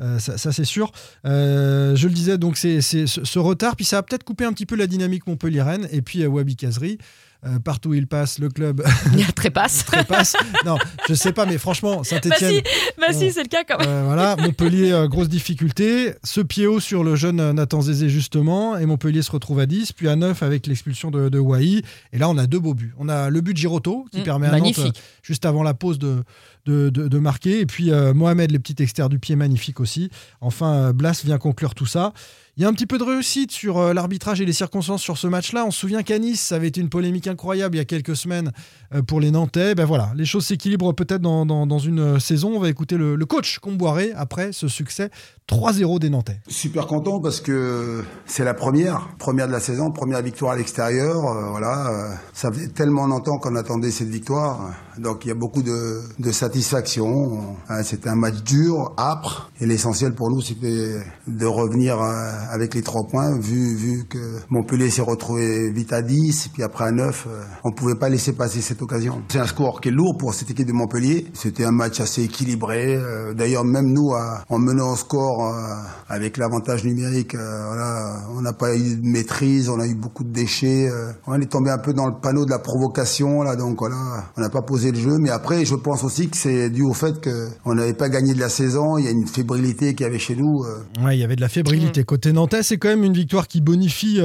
Euh, 0.00 0.18
ça, 0.18 0.38
ça 0.38 0.52
c'est 0.52 0.64
sûr. 0.64 0.92
Euh, 1.24 1.96
je 1.96 2.06
le 2.06 2.14
disais, 2.14 2.38
donc 2.38 2.56
c'est 2.56 2.80
ce, 2.80 3.06
ce, 3.06 3.38
retard, 3.38 3.76
puis 3.76 3.84
ça 3.84 3.98
a 3.98 4.02
peut-être 4.02 4.24
coupé 4.24 4.44
un 4.44 4.52
petit 4.52 4.66
peu 4.66 4.76
la 4.76 4.86
dynamique 4.86 5.26
Montpellier-Rennes 5.26 5.88
et 5.90 6.02
puis 6.02 6.26
Wabi 6.26 6.56
Kazri. 6.56 6.98
Euh, 7.46 7.58
partout 7.60 7.90
où 7.90 7.94
il 7.94 8.06
passe, 8.06 8.38
le 8.38 8.48
club. 8.48 8.82
Il 9.16 9.32
trépasse. 9.32 9.84
trépasse. 9.86 10.34
Non, 10.64 10.76
je 11.08 11.14
sais 11.14 11.32
pas, 11.32 11.46
mais 11.46 11.58
franchement, 11.58 12.02
Saint-Etienne. 12.02 12.62
Bah 12.98 13.06
si, 13.08 13.12
bah 13.12 13.12
si 13.12 13.32
c'est 13.32 13.42
le 13.42 13.48
cas 13.48 13.62
quand 13.62 13.78
même. 13.78 13.88
Euh, 13.88 14.02
voilà, 14.04 14.36
Montpellier, 14.36 14.90
euh, 14.92 15.06
grosse 15.06 15.28
difficulté. 15.28 16.14
Ce 16.24 16.40
pied 16.40 16.66
haut 16.66 16.80
sur 16.80 17.04
le 17.04 17.14
jeune 17.14 17.52
Nathan 17.52 17.82
Zézé, 17.82 18.08
justement. 18.08 18.76
Et 18.76 18.86
Montpellier 18.86 19.22
se 19.22 19.30
retrouve 19.30 19.60
à 19.60 19.66
10, 19.66 19.92
puis 19.92 20.08
à 20.08 20.16
9 20.16 20.42
avec 20.42 20.66
l'expulsion 20.66 21.10
de, 21.10 21.28
de 21.28 21.38
Wai. 21.38 21.82
Et 22.12 22.18
là, 22.18 22.28
on 22.28 22.36
a 22.36 22.46
deux 22.46 22.58
beaux 22.58 22.74
buts. 22.74 22.94
On 22.98 23.08
a 23.08 23.30
le 23.30 23.40
but 23.40 23.52
de 23.52 23.58
Giroto, 23.58 24.06
qui 24.10 24.20
mmh, 24.20 24.24
permet 24.24 24.46
à 24.48 24.58
Nantes, 24.58 24.80
juste 25.22 25.44
avant 25.44 25.62
la 25.62 25.74
pause, 25.74 25.98
de, 25.98 26.24
de, 26.66 26.90
de, 26.90 27.08
de 27.08 27.18
marquer. 27.18 27.60
Et 27.60 27.66
puis 27.66 27.90
euh, 27.90 28.12
Mohamed, 28.12 28.50
les 28.50 28.58
petits 28.58 28.82
extérieurs 28.82 29.08
du 29.08 29.18
pied, 29.18 29.36
magnifique 29.36 29.80
aussi. 29.80 30.10
Enfin, 30.40 30.92
Blas 30.92 31.22
vient 31.24 31.38
conclure 31.38 31.74
tout 31.74 31.86
ça. 31.86 32.12
Il 32.58 32.62
y 32.62 32.64
a 32.64 32.68
un 32.70 32.72
petit 32.72 32.86
peu 32.86 32.96
de 32.96 33.04
réussite 33.04 33.52
sur 33.52 33.76
euh, 33.76 33.92
l'arbitrage 33.92 34.40
et 34.40 34.46
les 34.46 34.54
circonstances 34.54 35.02
sur 35.02 35.18
ce 35.18 35.26
match-là. 35.26 35.66
On 35.66 35.70
se 35.70 35.78
souvient 35.78 36.02
qu'à 36.02 36.18
Nice, 36.18 36.40
ça 36.40 36.54
avait 36.54 36.68
été 36.68 36.80
une 36.80 36.88
polémique 36.88 37.26
incroyable 37.26 37.74
il 37.76 37.78
y 37.80 37.82
a 37.82 37.84
quelques 37.84 38.16
semaines 38.16 38.50
euh, 38.94 39.02
pour 39.02 39.20
les 39.20 39.30
Nantais. 39.30 39.74
Ben 39.74 39.84
voilà, 39.84 40.12
les 40.16 40.24
choses 40.24 40.46
s'équilibrent 40.46 40.94
peut-être 40.94 41.20
dans, 41.20 41.44
dans, 41.44 41.78
une 41.78 42.00
euh, 42.00 42.18
saison. 42.18 42.54
On 42.56 42.58
va 42.58 42.70
écouter 42.70 42.96
le, 42.96 43.18
coach 43.26 43.58
Comboiré 43.58 44.12
après 44.16 44.52
ce 44.52 44.68
succès 44.68 45.10
3-0 45.50 45.98
des 45.98 46.08
Nantais. 46.08 46.40
Super 46.48 46.86
content 46.86 47.20
parce 47.20 47.42
que 47.42 48.02
c'est 48.24 48.44
la 48.44 48.54
première, 48.54 49.10
première 49.18 49.48
de 49.48 49.52
la 49.52 49.60
saison, 49.60 49.90
première 49.90 50.22
victoire 50.22 50.52
à 50.52 50.56
l'extérieur. 50.56 51.20
Voilà, 51.50 52.16
ça 52.32 52.50
faisait 52.50 52.68
tellement 52.68 53.06
longtemps 53.06 53.36
qu'on 53.36 53.56
attendait 53.56 53.90
cette 53.90 54.08
victoire. 54.08 54.72
Donc 54.96 55.26
il 55.26 55.28
y 55.28 55.30
a 55.30 55.34
beaucoup 55.34 55.62
de, 55.62 56.00
de 56.18 56.32
satisfaction. 56.32 57.56
C'était 57.82 58.08
un 58.08 58.16
match 58.16 58.42
dur, 58.44 58.94
âpre, 58.96 59.50
et 59.60 59.66
l'essentiel 59.66 60.14
pour 60.14 60.30
nous 60.30 60.40
c'était 60.40 61.02
de 61.26 61.46
revenir 61.46 62.00
avec 62.50 62.74
les 62.74 62.82
trois 62.82 63.06
points, 63.06 63.38
vu, 63.38 63.74
vu 63.74 64.04
que 64.08 64.18
Montpellier 64.50 64.90
s'est 64.90 65.02
retrouvé 65.02 65.70
vite 65.70 65.92
à 65.92 66.02
10, 66.02 66.46
et 66.46 66.48
puis 66.50 66.62
après 66.62 66.84
à 66.84 66.92
9, 66.92 67.28
on 67.64 67.72
pouvait 67.72 67.94
pas 67.94 68.08
laisser 68.08 68.32
passer 68.32 68.60
cette 68.60 68.82
occasion. 68.82 69.22
C'est 69.28 69.38
un 69.38 69.46
score 69.46 69.80
qui 69.80 69.88
est 69.88 69.92
lourd 69.92 70.16
pour 70.18 70.34
cette 70.34 70.50
équipe 70.50 70.66
de 70.66 70.72
Montpellier. 70.72 71.26
C'était 71.34 71.64
un 71.64 71.72
match 71.72 72.00
assez 72.00 72.24
équilibré. 72.24 72.98
D'ailleurs 73.34 73.64
même 73.64 73.92
nous, 73.92 74.12
en 74.48 74.58
menant 74.58 74.92
au 74.92 74.96
score, 74.96 75.46
euh, 75.46 75.74
avec 76.08 76.36
l'avantage 76.36 76.84
numérique, 76.84 77.34
euh, 77.34 77.66
voilà, 77.66 78.22
on 78.36 78.40
n'a 78.40 78.52
pas 78.52 78.76
eu 78.76 78.96
de 78.96 79.06
maîtrise, 79.06 79.68
on 79.68 79.80
a 79.80 79.86
eu 79.86 79.94
beaucoup 79.94 80.24
de 80.24 80.32
déchets. 80.32 80.88
Euh, 80.88 81.12
on 81.26 81.40
est 81.40 81.50
tombé 81.50 81.70
un 81.70 81.78
peu 81.78 81.92
dans 81.92 82.06
le 82.06 82.14
panneau 82.20 82.44
de 82.44 82.50
la 82.50 82.58
provocation, 82.58 83.42
là, 83.42 83.56
donc 83.56 83.78
voilà, 83.78 84.24
on 84.36 84.40
n'a 84.40 84.48
pas 84.48 84.62
posé 84.62 84.92
le 84.92 84.98
jeu. 84.98 85.16
Mais 85.18 85.30
après, 85.30 85.64
je 85.64 85.74
pense 85.74 86.04
aussi 86.04 86.28
que 86.28 86.36
c'est 86.36 86.70
dû 86.70 86.82
au 86.82 86.92
fait 86.92 87.14
qu'on 87.22 87.74
n'avait 87.74 87.94
pas 87.94 88.08
gagné 88.08 88.34
de 88.34 88.40
la 88.40 88.48
saison. 88.48 88.98
Il 88.98 89.04
y 89.04 89.08
a 89.08 89.10
une 89.10 89.26
fébrilité 89.26 89.94
qui 89.94 90.04
avait 90.04 90.18
chez 90.18 90.36
nous. 90.36 90.64
Ouais, 91.02 91.16
il 91.16 91.20
y 91.20 91.24
avait 91.24 91.36
de 91.36 91.40
la 91.40 91.48
fébrilité. 91.48 92.02
Mmh. 92.02 92.04
Côté 92.04 92.32
nantais, 92.36 92.62
c'est 92.62 92.76
quand 92.76 92.88
même 92.88 93.04
une 93.04 93.12
victoire 93.12 93.48
qui 93.48 93.60
bonifie 93.60 94.20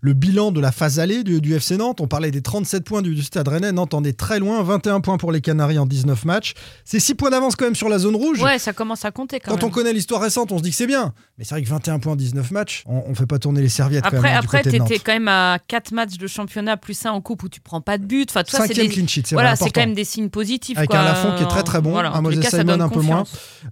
le 0.00 0.12
bilan 0.12 0.52
de 0.52 0.60
la 0.60 0.72
phase 0.72 0.98
allée 0.98 1.24
du, 1.24 1.40
du, 1.40 1.54
FC 1.54 1.76
Nantes. 1.76 2.00
On 2.00 2.06
parlait 2.06 2.30
des 2.30 2.42
37 2.42 2.84
points 2.84 3.02
du, 3.02 3.14
du 3.14 3.22
Stade 3.22 3.48
Rennais. 3.48 3.72
Nantes 3.72 3.94
en 3.94 4.04
est 4.04 4.18
très 4.18 4.38
loin, 4.38 4.62
21 4.62 5.00
points 5.00 5.18
pour 5.18 5.32
les 5.32 5.40
Canaries 5.40 5.78
en 5.78 5.86
19 5.86 6.24
matchs. 6.24 6.54
C'est 6.84 7.00
6 7.00 7.14
points 7.14 7.30
d'avance 7.30 7.56
quand 7.56 7.64
même 7.64 7.74
sur 7.74 7.88
la 7.88 7.98
zone 7.98 8.16
rouge. 8.16 8.42
Ouais, 8.42 8.58
ça 8.58 8.72
commence 8.72 9.04
à 9.04 9.10
compter 9.10 9.40
quand, 9.40 9.52
quand 9.52 9.56
même. 9.56 9.66
on 9.66 9.70
connaît 9.70 9.92
l'histoire 9.92 10.20
récente, 10.20 10.52
on 10.52 10.58
se 10.58 10.62
dit 10.62 10.70
que 10.70 10.76
c'est 10.76 10.86
bien. 10.86 11.12
Mais 11.38 11.44
c'est 11.44 11.54
vrai 11.54 11.62
que 11.62 11.68
21 11.68 11.98
points, 11.98 12.16
19 12.16 12.50
matchs, 12.50 12.84
on, 12.86 13.04
on 13.06 13.14
fait 13.14 13.26
pas 13.26 13.38
tourner 13.38 13.60
les 13.60 13.68
serviettes. 13.68 14.04
Après, 14.06 14.16
quand 14.16 14.22
même, 14.22 14.36
après 14.36 14.62
t'étais 14.62 14.98
quand 14.98 15.12
même 15.12 15.28
à 15.28 15.58
4 15.66 15.92
matchs 15.92 16.18
de 16.18 16.26
championnat 16.26 16.76
plus 16.76 17.04
1 17.04 17.10
en 17.10 17.20
coupe 17.20 17.42
où 17.42 17.48
tu 17.48 17.60
prends 17.60 17.80
pas 17.80 17.98
de 17.98 18.04
but. 18.04 18.30
Enfin, 18.30 18.42
Cinquième 18.46 18.86
des... 18.86 18.92
clean 18.92 19.06
sheet, 19.06 19.22
c'est 19.26 19.34
Voilà, 19.34 19.56
c'est 19.56 19.70
quand 19.70 19.80
même 19.80 19.94
des, 19.94 20.04
signes 20.04 20.28
positifs. 20.28 20.78
Avec 20.78 20.90
quoi. 20.90 21.00
un 21.00 21.04
Lafont 21.04 21.36
qui 21.36 21.42
est 21.42 21.48
très 21.48 21.62
très 21.62 21.80
bon, 21.80 21.90
Voilà, 21.90 22.12
un 22.12 22.18
en 22.18 22.22
Moses 22.22 22.40
cas, 22.40 22.50
Simon 22.50 22.80
un 22.80 22.88
peu 22.88 23.00
moins. 23.00 23.24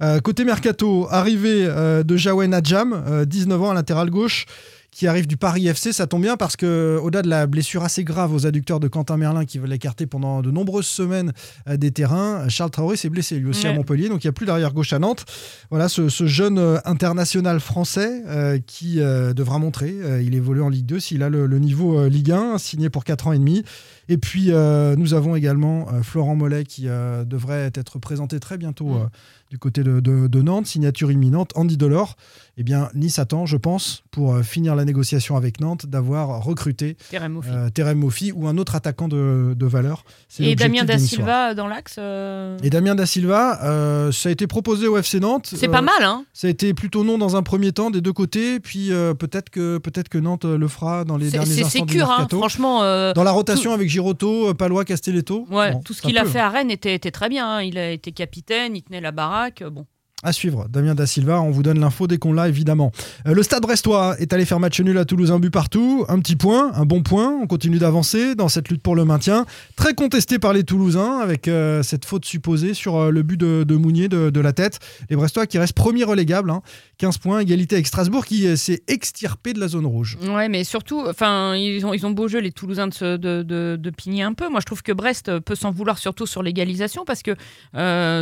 Euh, 0.03 0.21
côté 0.21 0.45
mercato, 0.45 1.07
arrivée 1.11 1.65
euh, 1.67 2.03
de 2.03 2.17
Jawen 2.17 2.53
Adjam, 2.55 3.05
euh, 3.07 3.25
19 3.25 3.63
ans 3.63 3.71
à 3.71 3.75
latéral 3.83 4.11
gauche, 4.11 4.47
qui 4.93 5.07
arrive 5.07 5.27
du 5.27 5.39
Paris 5.39 5.67
FC. 5.69 5.91
Ça 5.93 6.07
tombe 6.07 6.21
bien 6.23 6.37
parce 6.37 6.55
que 6.55 6.99
au-delà 7.03 7.23
de 7.23 7.29
la 7.31 7.47
blessure 7.47 7.83
assez 7.83 8.05
grave 8.05 8.35
aux 8.35 8.47
adducteurs 8.47 8.79
de 8.79 8.89
Quentin 8.89 9.17
Merlin 9.17 9.47
qui 9.47 9.59
veut 9.59 9.67
l'écarter 9.67 10.05
pendant 10.07 10.43
de 10.43 10.51
nombreuses 10.51 10.87
semaines 10.87 11.33
euh, 11.67 11.79
des 11.79 11.91
terrains, 11.93 12.47
Charles 12.51 12.71
Traoré 12.71 12.97
s'est 12.99 13.09
blessé 13.09 13.37
lui 13.39 13.49
aussi 13.49 13.67
à. 13.67 13.73
Montpellier, 13.73 14.11
donc 14.11 14.23
il 14.23 14.27
n'y 14.27 14.31
a 14.31 14.33
plus 14.33 14.45
d'arrière 14.45 14.73
gauche 14.75 14.93
à 14.93 14.99
Nantes. 14.99 15.25
Voilà 15.71 15.89
ce, 15.89 16.11
ce 16.11 16.27
jeune 16.27 16.59
euh, 16.59 16.77
international 16.85 17.59
français 17.59 18.23
euh, 18.27 18.59
qui 18.67 19.01
euh, 19.01 19.33
devra 19.33 19.59
montrer. 19.59 19.95
euh, 20.03 20.23
il 20.23 20.35
évolue 20.35 20.61
en 20.62 20.69
Ligue 20.69 20.85
2 20.87 21.01
s'il 21.01 21.23
a 21.23 21.31
le, 21.31 21.47
le 21.47 21.59
niveau 21.59 21.99
euh, 21.99 22.09
Ligue 22.11 22.31
1, 22.33 22.59
signé 22.59 22.91
pour 22.91 23.05
4 23.05 23.29
ans 23.29 23.33
et 23.33 23.39
demi. 23.39 23.65
Et 24.11 24.19
puis, 24.19 24.49
euh, 24.51 24.95
nous 24.97 25.15
avons 25.15 25.37
également 25.37 25.87
euh, 25.91 26.03
Florent 26.03 26.35
Mollet 26.37 26.65
qui 26.65 26.85
euh, 26.89 27.25
devrait 27.25 27.71
être 27.75 27.99
présenté 27.99 28.41
très 28.41 28.59
bientôt 28.59 28.91
Mm. 28.91 29.09
Euh, 29.52 29.54
du 29.54 29.59
côté 29.59 29.82
de, 29.82 30.00
de- 30.00 30.26
de 30.28 30.42
Nantes. 30.42 30.66
Signature 30.66 31.11
imminente. 31.12 31.52
Andy 31.54 31.76
Delors. 31.76 32.16
Eh 32.59 32.62
bien, 32.64 32.90
Nice 32.94 33.18
attend, 33.18 33.47
je 33.47 33.56
pense, 33.56 34.02
pour 34.11 34.35
euh, 34.35 34.42
finir 34.42 34.75
la 34.75 34.85
négociation 34.85 35.37
avec 35.37 35.59
Nantes, 35.61 35.87
d'avoir 35.87 36.42
recruté 36.44 36.97
Terem 37.11 37.32
Moffi. 37.32 37.49
euh, 37.50 37.71
Terem 37.71 37.99
Moffi 37.99 38.30
ou 38.32 38.47
un 38.47 38.59
autre 38.59 38.75
attaquant 38.75 39.09
de, 39.09 39.54
de 39.56 39.66
valeur. 39.66 40.04
C'est 40.28 40.44
Et 40.44 40.54
Damien 40.54 40.85
Da. 40.85 40.99
Silva 40.99 41.54
dans 41.54 41.66
l'axe. 41.66 41.97
euh, 41.99 42.59
Et 42.62 42.68
Damien 42.68 42.94
Da 42.94 43.06
Silva, 43.06 43.62
euh, 43.64 44.12
ça 44.12 44.28
a 44.28 44.32
été 44.32 44.47
proposé 44.47 44.87
au 44.87 44.99
FC 44.99 45.18
Nantes. 45.21 45.50
C'est 45.54 45.68
Euh, 45.68 45.73
pas 45.73 45.80
mal, 45.80 46.02
hein 46.02 46.25
Ça 46.35 46.47
a 46.47 46.50
été 46.50 46.75
plutôt 46.75 47.04
non 47.04 47.16
dans 47.16 47.37
un 47.37 47.42
premier 47.42 47.73
temps 47.73 47.90
des 47.90 48.00
deux 48.02 48.12
côtés, 48.12 48.61
puis 48.61 48.92
euh, 48.92 49.14
peut-être 49.14 49.49
que, 49.49 49.78
peut 49.78 49.90
que 50.11 50.18
Nantes 50.18 50.44
euh, 50.44 50.59
le 50.59 50.68
fera 50.68 51.04
dans 51.04 51.16
les 51.16 51.30
derniers 51.30 51.47
C'est 51.52 51.64
instants 51.64 51.80
c'est 51.87 51.94
du 51.94 52.00
hein, 52.02 52.06
mercato. 52.09 52.37
franchement. 52.38 52.82
euh, 52.82 53.12
Dans 53.14 53.25
la 53.25 53.30
rotation 53.30 53.73
avec 53.73 53.88
Giroto, 53.88 54.49
euh, 54.50 54.54
Palois, 54.54 54.85
Castelletto. 54.85 55.47
Ouais, 55.50 55.73
Bon, 55.73 55.80
tout 55.80 55.92
ce 55.94 56.02
qu'il 56.02 56.18
a 56.18 56.23
peut. 56.25 56.28
fait 56.30 56.40
à 56.40 56.49
Rennes 56.50 56.71
était, 56.71 56.94
était 56.94 57.11
très 57.11 57.28
bien. 57.30 57.47
hein. 57.49 57.62
Il 57.62 57.78
a 57.78 57.90
été 57.90 58.12
capitaine, 58.12 58.76
il 58.76 58.82
tenait 58.82 59.00
la 59.00 59.12
baraque. 59.43 59.65
Bon, 59.65 59.87
À 60.25 60.33
suivre, 60.33 60.69
Damien 60.69 60.95
Da 60.95 61.05
Silva, 61.05 61.41
on 61.41 61.50
vous 61.50 61.64
donne 61.64 61.81
l'info 61.81 62.07
dès 62.07 62.17
qu'on 62.17 62.33
l'a 62.33 62.49
évidemment. 62.49 62.93
Euh, 63.26 63.35
le 63.35 63.43
stade 63.43 63.61
brestois 63.62 64.14
est 64.21 64.33
allé 64.33 64.45
faire 64.45 64.61
match 64.61 64.81
nul 64.81 64.97
à 64.97 65.05
Toulouse, 65.05 65.33
un 65.33 65.41
but 65.41 65.50
partout, 65.50 66.05
un 66.09 66.21
petit 66.21 66.37
point, 66.37 66.71
un 66.75 66.85
bon 66.85 67.02
point, 67.02 67.29
on 67.43 67.49
continue 67.49 67.79
d'avancer 67.81 68.37
dans 68.37 68.49
cette 68.49 68.69
lutte 68.69 68.83
pour 68.83 68.95
le 68.95 69.05
maintien, 69.05 69.47
très 69.75 69.95
contesté 69.95 70.38
par 70.38 70.52
les 70.52 70.62
Toulousains 70.62 71.19
avec 71.19 71.49
euh, 71.49 71.83
cette 71.83 72.05
faute 72.05 72.25
supposée 72.25 72.73
sur 72.73 72.95
euh, 72.99 73.11
le 73.11 73.25
but 73.25 73.37
de, 73.37 73.64
de 73.64 73.75
Mounier 73.75 74.07
de, 74.09 74.41
la 74.41 74.52
tête. 74.52 74.79
Les 75.11 75.17
Brestois 75.17 75.49
qui 75.49 75.59
restent 75.59 75.75
premiers 75.75 76.05
relégables, 76.05 76.50
hein, 76.50 76.62
15 76.99 77.19
points, 77.19 77.41
égalité 77.41 77.75
avec 77.75 77.88
Strasbourg 77.88 78.25
qui 78.25 78.57
s'est 78.57 78.85
extirpé 78.87 79.55
de 79.55 79.59
la 79.59 79.67
zone 79.67 79.87
rouge. 79.87 80.19
ouais, 80.23 80.49
mais 80.49 80.62
surtout, 80.62 81.02
ils 81.21 81.83
ont, 81.85 81.93
ils 81.95 82.07
ont 82.07 82.12
beau 82.12 82.29
jeu 82.29 82.38
les 82.38 82.52
Toulousains 82.52 82.87
de, 82.87 82.95
se- 82.95 83.17
de, 83.17 83.43
de, 83.43 83.91
pigner 83.91 84.23
un 84.23 84.35
peu. 84.35 84.49
Moi, 84.49 84.61
je 84.61 84.67
trouve 84.67 84.85
que 84.85 84.93
Brest 84.93 85.37
peut 85.41 85.57
s'en 85.57 85.73
vouloir 85.73 85.99
surtout 85.99 86.26
sur 86.26 86.45
l'égalisation 86.45 87.05
parce 87.05 87.23
que 87.25 87.35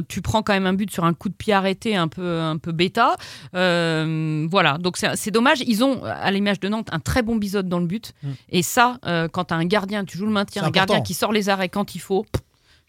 tu 0.09 0.23
prends 0.23 0.42
quand 0.42 0.54
même 0.54 0.66
un 0.66 0.73
but 0.73 0.90
sur 0.90 1.04
un 1.04 1.12
coup 1.12 1.28
de 1.28 1.35
pied 1.35 1.52
arrêté 1.52 1.89
un 1.97 2.09
peu, 2.09 2.40
un 2.40 2.59
peu 2.59 2.73
bêta. 2.73 3.16
Euh, 3.54 4.47
voilà, 4.50 4.78
donc 4.78 4.97
c'est 4.97 5.30
dommage. 5.30 5.62
Ils 5.66 5.85
ont, 5.85 6.04
à 6.04 6.30
l'image 6.30 6.61
de 6.61 6.68
Nantes, 6.68 6.88
un 6.92 7.00
très 7.00 7.23
bon 7.23 7.37
bisote 7.37 7.68
dans 7.68 7.78
le 7.78 7.87
but. 7.87 8.12
Mm. 8.23 8.28
Et 8.50 8.62
ça, 8.62 8.99
euh, 9.06 9.28
quand 9.28 9.47
tu 9.47 9.54
as 9.54 9.56
un 9.56 9.64
gardien, 9.64 10.04
tu 10.04 10.18
joues 10.18 10.26
le 10.26 10.32
maintien, 10.32 10.64
un 10.64 10.70
gardien 10.70 11.00
qui 11.00 11.14
sort 11.14 11.32
les 11.32 11.49
arrêts 11.49 11.68
quand 11.68 11.94
il 11.94 12.00
faut. 12.00 12.25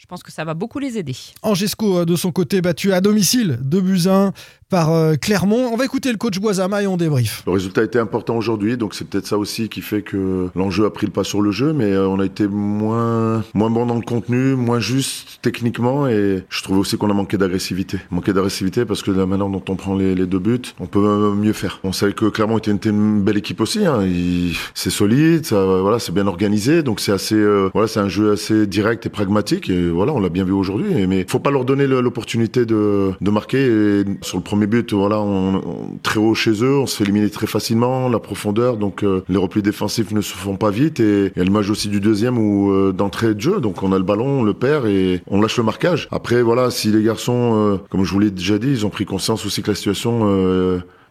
Je 0.01 0.07
pense 0.07 0.23
que 0.23 0.31
ça 0.31 0.43
va 0.43 0.55
beaucoup 0.55 0.79
les 0.79 0.97
aider. 0.97 1.15
Angesco, 1.43 1.99
euh, 1.99 2.05
de 2.05 2.15
son 2.15 2.31
côté, 2.31 2.59
battu 2.59 2.91
à 2.91 3.01
domicile, 3.01 3.59
2 3.61 3.81
buts 3.81 4.07
à 4.07 4.15
1 4.15 4.33
par 4.71 4.91
euh, 4.91 5.15
Clermont. 5.15 5.69
On 5.71 5.75
va 5.75 5.85
écouter 5.85 6.11
le 6.11 6.17
coach 6.17 6.39
Boisama 6.39 6.81
et 6.81 6.87
on 6.87 6.97
débrief. 6.97 7.43
Le 7.45 7.51
résultat 7.51 7.81
a 7.81 7.83
été 7.83 7.99
important 7.99 8.37
aujourd'hui, 8.37 8.77
donc 8.77 8.95
c'est 8.95 9.05
peut-être 9.05 9.27
ça 9.27 9.37
aussi 9.37 9.69
qui 9.69 9.81
fait 9.81 10.01
que 10.01 10.49
l'enjeu 10.55 10.85
a 10.85 10.89
pris 10.89 11.05
le 11.05 11.11
pas 11.11 11.25
sur 11.25 11.41
le 11.41 11.51
jeu, 11.51 11.73
mais 11.73 11.91
euh, 11.91 12.07
on 12.07 12.19
a 12.19 12.25
été 12.25 12.47
moins 12.47 13.43
moins 13.53 13.69
bon 13.69 13.85
dans 13.85 13.95
le 13.95 14.01
contenu, 14.01 14.55
moins 14.55 14.79
juste 14.79 15.39
techniquement, 15.41 16.07
et 16.07 16.43
je 16.49 16.63
trouve 16.63 16.79
aussi 16.79 16.97
qu'on 16.97 17.11
a 17.11 17.13
manqué 17.13 17.37
d'agressivité. 17.37 17.99
Manqué 18.09 18.31
d'agressivité 18.31 18.85
parce 18.85 19.03
que 19.03 19.11
de 19.11 19.19
la 19.19 19.25
manière 19.25 19.49
dont 19.49 19.63
on 19.67 19.75
prend 19.75 19.95
les, 19.95 20.15
les 20.15 20.25
deux 20.25 20.39
buts, 20.39 20.61
on 20.79 20.87
peut 20.87 21.33
mieux 21.35 21.53
faire. 21.53 21.79
On 21.83 21.91
savait 21.91 22.13
que 22.13 22.25
Clermont 22.25 22.57
était 22.57 22.71
une, 22.71 23.21
belle 23.21 23.37
équipe 23.37 23.59
aussi. 23.59 23.85
Hein. 23.85 23.99
C'est 24.73 24.89
solide, 24.89 25.45
ça, 25.45 25.63
voilà, 25.63 25.99
c'est 25.99 26.13
bien 26.13 26.27
organisé, 26.27 26.81
donc 26.81 27.01
c'est 27.01 27.11
assez, 27.11 27.35
euh, 27.35 27.69
voilà, 27.73 27.89
c'est 27.89 27.99
un 27.99 28.09
jeu 28.09 28.31
assez 28.31 28.65
direct 28.67 29.05
et 29.05 29.09
pragmatique, 29.09 29.69
et 29.69 29.90
voilà, 29.91 30.13
on 30.13 30.19
l'a 30.19 30.29
bien 30.29 30.43
vu 30.43 30.51
aujourd'hui. 30.53 31.05
Mais 31.07 31.25
faut 31.27 31.39
pas 31.39 31.51
leur 31.51 31.65
donner 31.65 31.87
l'opportunité 31.87 32.65
de, 32.65 33.11
de 33.19 33.31
marquer. 33.31 33.59
Et 33.65 34.03
sur 34.21 34.37
le 34.37 34.43
premier 34.43 34.67
but, 34.67 34.93
voilà, 34.93 35.19
on, 35.21 35.55
on- 35.55 35.61
très 36.03 36.19
haut 36.19 36.33
chez 36.33 36.63
eux, 36.63 36.77
on 36.79 36.85
se 36.87 36.97
fait 36.97 37.03
éliminer 37.03 37.29
très 37.29 37.47
facilement, 37.47 38.09
la 38.09 38.19
profondeur, 38.19 38.77
donc 38.77 39.03
euh, 39.03 39.23
les 39.29 39.37
replis 39.37 39.61
défensifs 39.61 40.11
ne 40.11 40.21
se 40.21 40.33
font 40.33 40.55
pas 40.55 40.69
vite. 40.71 40.99
Et 40.99 41.31
il 41.35 41.51
y 41.51 41.55
a 41.55 41.59
aussi 41.59 41.89
du 41.89 41.99
deuxième 41.99 42.37
où 42.37 42.71
euh, 42.71 42.91
d'entrée 42.91 43.35
de 43.35 43.39
jeu, 43.41 43.59
donc 43.61 43.83
on 43.83 43.91
a 43.91 43.97
le 43.97 44.03
ballon, 44.03 44.39
on 44.39 44.43
le 44.43 44.53
perd 44.53 44.85
et 44.87 45.21
on 45.27 45.39
lâche 45.41 45.57
le 45.57 45.63
marquage. 45.63 46.07
Après, 46.11 46.41
voilà, 46.41 46.71
si 46.71 46.89
les 46.89 47.03
garçons, 47.03 47.51
euh, 47.55 47.77
comme 47.89 48.03
je 48.03 48.11
vous 48.11 48.19
l'ai 48.19 48.31
déjà 48.31 48.57
dit, 48.57 48.69
ils 48.69 48.85
ont 48.85 48.89
pris 48.89 49.05
conscience 49.05 49.45
aussi 49.45 49.61
que 49.61 49.69
la 49.71 49.75
situation 49.75 50.21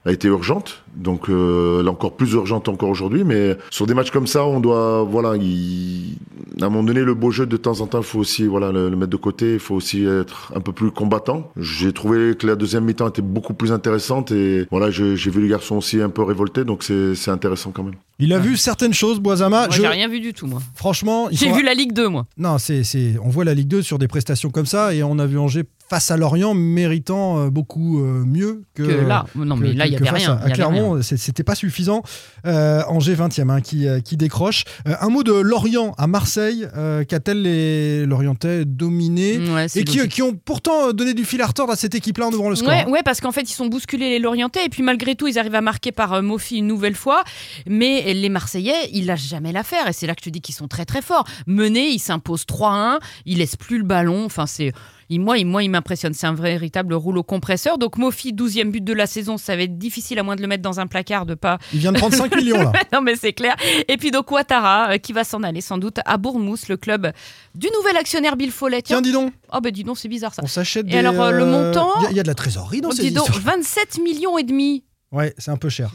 a 0.06 0.12
été 0.12 0.28
urgente, 0.28 0.82
donc 0.96 1.28
euh, 1.28 1.80
elle 1.80 1.86
est 1.86 1.90
encore 1.90 2.16
plus 2.16 2.32
urgente 2.32 2.68
encore 2.68 2.88
aujourd'hui. 2.88 3.22
Mais 3.24 3.56
sur 3.70 3.86
des 3.86 3.92
matchs 3.94 4.10
comme 4.10 4.26
ça, 4.26 4.44
on 4.46 4.58
doit, 4.60 5.02
voilà, 5.02 5.36
il- 5.36 6.16
à 6.60 6.66
un 6.66 6.68
moment 6.70 6.82
donné, 6.84 7.02
le 7.02 7.14
beau 7.14 7.30
jeu 7.30 7.46
de 7.46 7.56
temps 7.56 7.80
en 7.80 7.86
temps, 7.86 7.98
il 8.00 8.04
faut 8.04 8.18
aussi, 8.18 8.46
voilà, 8.46 8.72
le, 8.72 8.88
le 8.90 8.96
mettre 8.96 9.10
de 9.10 9.16
côté. 9.16 9.54
Il 9.54 9.58
faut 9.60 9.74
aussi 9.74 10.04
être 10.04 10.52
un 10.54 10.60
peu 10.60 10.72
plus 10.72 10.90
combattant. 10.90 11.50
J'ai 11.56 11.92
trouvé 11.92 12.34
que 12.34 12.46
la 12.46 12.54
deuxième 12.56 12.84
mi-temps 12.84 13.08
était 13.08 13.22
beaucoup 13.22 13.54
plus 13.54 13.72
intéressante 13.72 14.30
et 14.32 14.66
voilà, 14.70 14.90
j'ai 14.90 15.14
vu 15.14 15.42
les 15.42 15.48
garçons 15.48 15.76
aussi 15.76 16.00
un 16.00 16.08
peu 16.10 16.22
révoltés, 16.22 16.64
donc 16.64 16.82
c'est 16.82 17.14
c'est 17.14 17.30
intéressant 17.30 17.70
quand 17.70 17.82
même. 17.82 17.94
Il 18.18 18.32
a 18.34 18.38
vu 18.38 18.56
certaines 18.56 18.92
choses, 18.92 19.18
Boisama. 19.20 19.66
Moi, 19.66 19.68
Je- 19.70 19.80
j'ai 19.82 19.86
rien 19.88 20.08
vu 20.08 20.20
du 20.20 20.32
tout, 20.34 20.46
moi. 20.46 20.60
Franchement, 20.74 21.28
J'ai 21.30 21.50
vu 21.52 21.62
la 21.62 21.72
Ligue 21.74 21.92
2, 21.92 22.08
moi. 22.08 22.26
Non, 22.36 22.58
c'est, 22.58 22.84
c'est- 22.84 23.14
on 23.22 23.28
voit 23.30 23.44
la 23.44 23.54
Ligue 23.54 23.68
2 23.68 23.80
sur 23.82 23.98
des 23.98 24.08
prestations 24.08 24.50
comme 24.50 24.66
ça 24.66 24.94
et 24.94 25.02
on 25.02 25.18
a 25.18 25.26
vu 25.26 25.38
Angers 25.38 25.64
face 25.90 26.10
à 26.12 26.16
Lorient 26.16 26.54
méritant 26.54 27.40
euh, 27.40 27.50
beaucoup 27.50 28.00
euh, 28.00 28.24
mieux 28.24 28.62
que, 28.74 28.84
Que 28.84 28.92
là. 29.06 29.26
Non, 29.34 29.56
que- 29.56 29.62
mais 29.62 29.72
là, 29.72 29.86
il 29.86 29.90
que- 29.90 29.96
y 29.96 29.98
que 30.04 30.08
avait 30.08 30.18
rien. 30.18 30.34
à- 30.40 30.44
À 30.44 30.48
y. 30.48 30.52
Clermont, 30.52 31.02
c'était 31.02 31.42
pas 31.42 31.56
suffisant. 31.56 32.02
Euh, 32.46 32.82
Angers 32.88 33.16
20e 33.16 33.50
hein, 33.50 33.60
qui, 33.60 33.88
euh, 33.88 33.98
qui 34.00 34.16
décroche. 34.16 34.62
Euh, 34.86 34.94
un 35.00 35.08
mot 35.08 35.24
de 35.24 35.32
Lorient 35.32 35.92
à 35.98 36.06
Marseille. 36.06 36.68
Euh, 36.76 37.02
Qu'a-t-elle 37.04 37.42
les 37.42 38.06
Lorientais 38.06 38.64
dominés 38.64 39.38
Ouais, 39.50 39.66
c'est 39.68 39.80
et 39.80 39.84
qui, 39.84 40.06
qui 40.08 40.22
ont 40.22 40.32
pourtant 40.34 40.92
donné 40.92 41.12
du 41.12 41.24
fil 41.24 41.42
à 41.42 41.46
retordre 41.46 41.72
à 41.72 41.76
cette 41.76 41.94
équipe-là 41.96 42.28
en 42.28 42.30
ouvrant 42.32 42.50
le 42.50 42.56
score. 42.56 42.68
Ouais, 42.68 42.84
hein. 42.86 42.90
ouais, 42.90 43.02
parce 43.04 43.20
qu'en 43.20 43.32
fait, 43.32 43.42
ils 43.50 43.54
sont 43.54 43.66
bousculés 43.66 44.10
les 44.10 44.18
Lorientais, 44.20 44.64
et 44.64 44.68
puis 44.68 44.84
malgré 44.84 45.16
tout, 45.16 45.26
ils 45.26 45.38
arrivent 45.40 45.54
à 45.56 45.60
marquer 45.60 45.90
par 45.90 46.22
Mofi 46.22 46.58
une 46.58 46.68
nouvelle 46.68 46.94
fois. 46.94 47.24
Mais 47.66 48.14
les 48.14 48.28
Marseillais, 48.28 48.90
ils 48.92 49.06
lâchent 49.06 49.28
jamais 49.28 49.50
l'affaire, 49.50 49.88
et 49.88 49.92
c'est 49.92 50.06
là 50.06 50.14
que 50.14 50.20
je 50.20 50.26
te 50.26 50.30
dis 50.30 50.40
qu'ils 50.40 50.54
sont 50.54 50.68
très 50.68 50.84
très 50.84 51.02
forts. 51.02 51.24
Menés, 51.48 51.88
ils 51.88 51.98
s'imposent 51.98 52.46
3-1, 52.46 53.00
ils 53.26 53.38
laissent 53.38 53.56
plus 53.56 53.78
le 53.78 53.84
ballon. 53.84 54.24
Enfin, 54.24 54.46
c'est. 54.46 54.72
Il- 55.10 55.20
Moi, 55.20 55.36
il, 55.38 55.44
moi, 55.46 55.62
il 55.62 55.68
m'impressionne. 55.70 56.14
C'est 56.14 56.26
un 56.26 56.34
véritable 56.34 56.94
rouleau 56.94 57.22
compresseur. 57.22 57.76
Donc, 57.76 57.98
Mofi, 57.98 58.32
12e 58.32 58.70
but 58.70 58.82
de 58.82 58.92
la 58.94 59.06
saison, 59.06 59.36
ça 59.36 59.54
va 59.56 59.62
être 59.62 59.76
difficile, 59.76 60.18
à 60.18 60.22
moins 60.22 60.36
de 60.36 60.40
le 60.40 60.46
mettre 60.48 60.62
dans 60.62 60.80
un 60.80 60.86
placard, 60.86 61.26
de 61.26 61.34
pas. 61.34 61.58
Il 61.74 61.80
vient 61.80 61.92
de 61.92 61.98
prendre 61.98 62.14
5 62.14 62.34
millions 62.36 62.62
là. 62.62 62.72
non, 62.92 63.00
mais 63.02 63.16
c'est 63.16 63.32
clair. 63.34 63.54
Et 63.88 63.96
puis, 63.98 64.10
donc, 64.10 64.30
Ouattara, 64.30 64.92
euh, 64.92 64.96
qui 64.98 65.12
va 65.12 65.24
s'en 65.24 65.42
aller 65.42 65.60
sans 65.60 65.76
doute 65.78 65.98
à 66.06 66.16
Bournemouth, 66.16 66.68
le 66.68 66.76
club 66.76 67.12
du 67.54 67.66
nouvel 67.76 67.96
actionnaire 67.96 68.36
Bill 68.36 68.50
Follet. 68.52 68.82
Tiens, 68.82 69.02
dis 69.02 69.12
donc, 69.12 69.32
Oh, 69.52 69.58
ben 69.60 69.70
dis 69.72 69.82
donc, 69.84 69.98
c'est 69.98 70.08
bizarre 70.08 70.32
ça. 70.32 70.42
on 70.44 70.46
s'achète 70.46 70.86
Et 70.86 70.90
des. 70.90 70.98
alors, 70.98 71.20
euh, 71.20 71.30
le 71.32 71.44
montant 71.44 71.90
Il 71.98 72.04
y 72.04 72.06
a- 72.06 72.10
il 72.12 72.16
y, 72.16 72.20
a 72.20 72.22
de 72.22 72.28
la 72.28 72.34
trésorerie 72.34 72.80
dans 72.80 72.90
Oh, 72.90 72.92
ces 72.92 73.02
dis 73.02 73.10
donc, 73.10 73.26
histoires. 73.28 73.56
27 73.56 73.98
millions 74.02 74.38
et 74.38 74.44
demi. 74.44 74.84
Ouais, 75.12 75.34
c'est 75.38 75.50
un 75.50 75.56
peu 75.56 75.68
cher. 75.68 75.92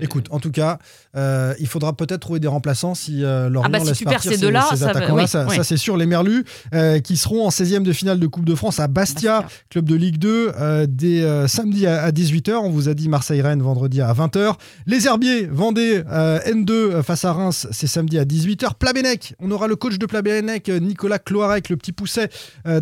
Écoute, 0.00 0.26
en 0.30 0.40
tout 0.40 0.50
cas, 0.50 0.78
euh, 1.16 1.54
il 1.60 1.68
faudra 1.68 1.92
peut-être 1.96 2.18
trouver 2.20 2.40
des 2.40 2.48
remplaçants 2.48 2.96
si 2.96 3.22
euh, 3.22 3.48
Lorient 3.48 3.68
Ah 3.68 3.70
bah, 3.70 3.78
si 3.80 3.86
laisse 3.86 3.98
tu 3.98 4.04
perds 4.04 4.14
partir 4.14 4.32
ces 4.32 4.38
deux-là, 4.38 4.66
ces 4.70 4.76
ça 4.78 4.86
va- 4.86 4.90
attaquants-là. 4.90 5.22
oui, 5.22 5.28
ça, 5.28 5.46
oui. 5.48 5.54
ça, 5.56 5.62
c'est 5.62 5.76
sûr. 5.76 5.96
Les 5.96 6.06
Merlus 6.06 6.44
euh, 6.74 6.98
qui 6.98 7.16
seront 7.16 7.46
en 7.46 7.50
16e 7.50 7.84
de 7.84 7.92
finale 7.92 8.18
de 8.18 8.26
Coupe 8.26 8.44
de 8.44 8.56
France 8.56 8.80
à 8.80 8.88
Bastia, 8.88 9.42
Bastia. 9.42 9.58
club 9.68 9.84
de 9.84 9.94
Ligue 9.94 10.18
2, 10.18 10.52
euh, 10.58 10.86
dès 10.88 11.46
samedi 11.46 11.86
à, 11.86 12.02
à 12.02 12.10
18h. 12.10 12.54
On 12.56 12.70
vous 12.70 12.88
a 12.88 12.94
dit 12.94 13.08
Marseille-Rennes 13.08 13.62
vendredi 13.62 14.00
à 14.00 14.12
20h. 14.12 14.54
Les 14.86 15.06
Herbiers, 15.06 15.46
Vendée, 15.46 16.02
euh, 16.10 16.40
N2 16.40 16.70
euh, 16.72 17.02
face 17.04 17.24
à 17.24 17.32
Reims, 17.32 17.68
c'est 17.70 17.86
samedi 17.86 18.18
à 18.18 18.24
18h. 18.24 18.74
Plabennec, 18.80 19.34
on 19.38 19.52
aura 19.52 19.68
le 19.68 19.76
coach 19.76 19.96
de 19.96 20.06
Plabennec, 20.06 20.66
Nicolas 20.68 21.20
Cloarec, 21.20 21.68
le 21.68 21.76
petit 21.76 21.92
pousset 21.92 22.28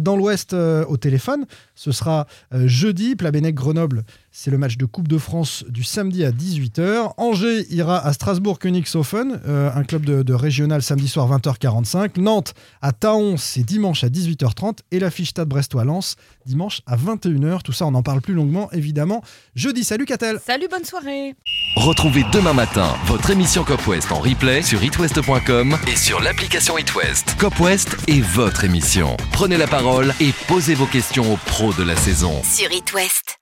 dans 0.00 0.16
l'Ouest 0.16 0.54
au 0.54 0.96
téléphone. 0.96 1.44
Ce 1.74 1.92
sera 1.92 2.26
jeudi. 2.64 3.16
Plabennec-Grenoble, 3.16 4.04
c'est 4.32 4.50
le 4.50 4.56
match 4.56 4.76
de 4.78 4.86
Coupe 4.86 5.08
de 5.08 5.18
France 5.18 5.57
du 5.68 5.84
samedi 5.84 6.24
à 6.24 6.30
18h. 6.30 7.12
Angers 7.16 7.66
ira 7.70 7.98
à 7.98 8.12
Strasbourg-Königshofen, 8.12 9.40
euh, 9.46 9.70
un 9.74 9.84
club 9.84 10.04
de, 10.04 10.22
de 10.22 10.34
régional 10.34 10.82
samedi 10.82 11.08
soir 11.08 11.28
20h45. 11.30 12.20
Nantes 12.20 12.54
à 12.82 12.92
Taon, 12.92 13.36
c'est 13.36 13.62
dimanche 13.62 14.04
à 14.04 14.08
18h30. 14.08 14.78
Et 14.90 14.98
l'affiche 15.00 15.30
Stade 15.30 15.48
Brestois-Lens, 15.48 16.16
dimanche 16.46 16.80
à 16.86 16.96
21h. 16.96 17.62
Tout 17.62 17.72
ça, 17.72 17.86
on 17.86 17.94
en 17.94 18.02
parle 18.02 18.20
plus 18.20 18.34
longuement, 18.34 18.70
évidemment. 18.72 19.22
Jeudi, 19.54 19.84
salut 19.84 20.04
Catel 20.04 20.38
Salut, 20.44 20.68
bonne 20.70 20.84
soirée. 20.84 21.34
Retrouvez 21.76 22.24
demain 22.32 22.52
matin 22.52 22.94
votre 23.06 23.30
émission 23.30 23.64
Cop 23.64 23.86
West 23.86 24.12
en 24.12 24.20
replay 24.20 24.62
sur 24.62 24.82
itwest.com 24.82 25.76
et 25.86 25.96
sur 25.96 26.20
l'application 26.20 26.78
itwest. 26.78 27.36
Cop 27.38 27.58
West 27.60 27.96
est 28.08 28.20
votre 28.20 28.64
émission. 28.64 29.16
Prenez 29.32 29.56
la 29.56 29.66
parole 29.66 30.14
et 30.20 30.32
posez 30.46 30.74
vos 30.74 30.86
questions 30.86 31.32
aux 31.32 31.36
pros 31.36 31.72
de 31.72 31.82
la 31.82 31.96
saison. 31.96 32.42
Sur 32.44 32.70
It 32.72 32.92
West. 32.92 33.38